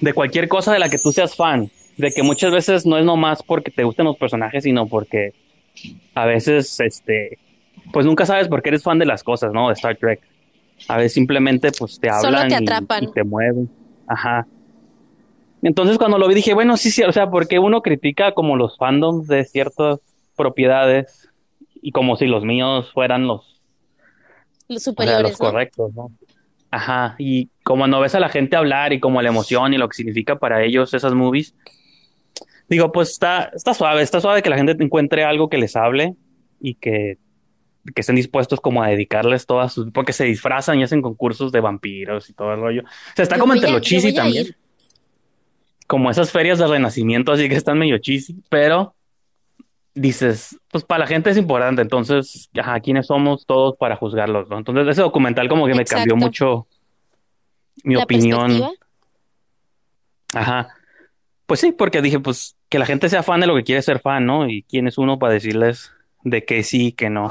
de 0.00 0.12
cualquier 0.12 0.48
cosa 0.48 0.72
de 0.72 0.78
la 0.78 0.88
que 0.88 0.98
tú 0.98 1.12
seas 1.12 1.34
fan, 1.34 1.70
de 1.96 2.12
que 2.12 2.22
muchas 2.22 2.52
veces 2.52 2.86
no 2.86 2.98
es 2.98 3.04
nomás 3.04 3.42
porque 3.42 3.70
te 3.70 3.84
gusten 3.84 4.04
los 4.04 4.16
personajes, 4.16 4.64
sino 4.64 4.86
porque 4.86 5.32
a 6.14 6.26
veces, 6.26 6.78
este, 6.80 7.38
pues 7.92 8.06
nunca 8.06 8.26
sabes 8.26 8.48
por 8.48 8.62
qué 8.62 8.70
eres 8.70 8.82
fan 8.82 8.98
de 8.98 9.06
las 9.06 9.22
cosas, 9.22 9.52
¿no? 9.52 9.68
De 9.68 9.74
Star 9.74 9.96
Trek. 9.96 10.20
A 10.88 10.96
veces 10.98 11.14
simplemente 11.14 11.70
pues 11.72 11.98
te 11.98 12.10
hablan 12.10 12.50
Y, 12.50 13.12
te 13.12 13.24
mueven. 13.24 13.70
Ajá. 14.06 14.46
Entonces 15.62 15.98
cuando 15.98 16.18
lo 16.18 16.28
vi 16.28 16.34
dije, 16.34 16.54
bueno, 16.54 16.76
sí, 16.76 16.90
sí, 16.90 17.02
o 17.02 17.12
sea, 17.12 17.30
porque 17.30 17.58
uno 17.58 17.80
critica 17.80 18.32
como 18.32 18.56
los 18.56 18.76
fandoms 18.76 19.26
de 19.26 19.44
ciertas 19.44 20.00
propiedades 20.36 21.30
y 21.80 21.92
como 21.92 22.16
si 22.16 22.26
los 22.26 22.44
míos 22.44 22.90
fueran 22.92 23.26
los, 23.26 23.60
los 24.68 24.82
superiores, 24.82 25.30
los 25.30 25.38
correctos, 25.38 25.94
¿no? 25.94 26.10
Ajá, 26.70 27.14
y 27.18 27.50
como 27.62 27.86
no 27.86 28.00
ves 28.00 28.14
a 28.14 28.20
la 28.20 28.28
gente 28.28 28.56
hablar 28.56 28.92
y 28.92 29.00
como 29.00 29.22
la 29.22 29.28
emoción 29.28 29.72
y 29.72 29.78
lo 29.78 29.88
que 29.88 29.96
significa 29.96 30.36
para 30.36 30.62
ellos 30.62 30.92
esas 30.94 31.14
movies, 31.14 31.54
digo, 32.68 32.92
pues 32.92 33.10
está, 33.10 33.50
está 33.54 33.72
suave, 33.72 34.02
está 34.02 34.20
suave 34.20 34.42
que 34.42 34.50
la 34.50 34.56
gente 34.56 34.76
encuentre 34.78 35.24
algo 35.24 35.48
que 35.48 35.58
les 35.58 35.76
hable 35.76 36.14
y 36.60 36.74
que 36.74 37.18
que 37.94 38.00
estén 38.00 38.16
dispuestos 38.16 38.60
como 38.60 38.82
a 38.82 38.88
dedicarles 38.88 39.46
todas 39.46 39.72
sus, 39.72 39.90
porque 39.92 40.12
se 40.12 40.24
disfrazan 40.24 40.80
y 40.80 40.82
hacen 40.82 41.02
concursos 41.02 41.52
de 41.52 41.60
vampiros 41.60 42.28
y 42.30 42.32
todo 42.32 42.52
el 42.52 42.60
rollo. 42.60 42.82
O 42.82 43.14
sea, 43.14 43.22
está 43.22 43.38
como 43.38 43.54
entre 43.54 43.70
lo 43.70 43.80
cheesy 43.80 44.14
también. 44.14 44.56
Como 45.86 46.10
esas 46.10 46.32
ferias 46.32 46.58
de 46.58 46.66
renacimiento, 46.66 47.30
así 47.30 47.48
que 47.48 47.54
están 47.54 47.78
medio 47.78 47.98
cheesy, 47.98 48.42
pero 48.48 48.95
dices, 49.96 50.60
pues 50.70 50.84
para 50.84 51.00
la 51.00 51.06
gente 51.06 51.30
es 51.30 51.38
importante, 51.38 51.82
entonces, 51.82 52.48
ajá, 52.56 52.78
¿quiénes 52.80 53.06
somos 53.06 53.46
todos 53.46 53.76
para 53.76 53.96
juzgarlos? 53.96 54.48
¿no? 54.48 54.58
Entonces, 54.58 54.86
ese 54.86 55.02
documental 55.02 55.48
como 55.48 55.66
que 55.66 55.74
me 55.74 55.84
cambió 55.84 56.14
mucho 56.14 56.66
mi 57.82 57.96
opinión. 57.96 58.62
Ajá. 60.34 60.68
Pues 61.46 61.60
sí, 61.60 61.72
porque 61.72 62.02
dije, 62.02 62.20
pues 62.20 62.56
que 62.68 62.78
la 62.78 62.86
gente 62.86 63.08
sea 63.08 63.22
fan 63.22 63.40
de 63.40 63.46
lo 63.46 63.56
que 63.56 63.64
quiere 63.64 63.82
ser 63.82 64.00
fan, 64.00 64.26
¿no? 64.26 64.48
Y 64.48 64.62
quién 64.62 64.86
es 64.86 64.98
uno 64.98 65.18
para 65.18 65.32
decirles 65.32 65.92
de 66.24 66.44
que 66.44 66.62
sí, 66.62 66.92
que 66.92 67.08
no. 67.08 67.30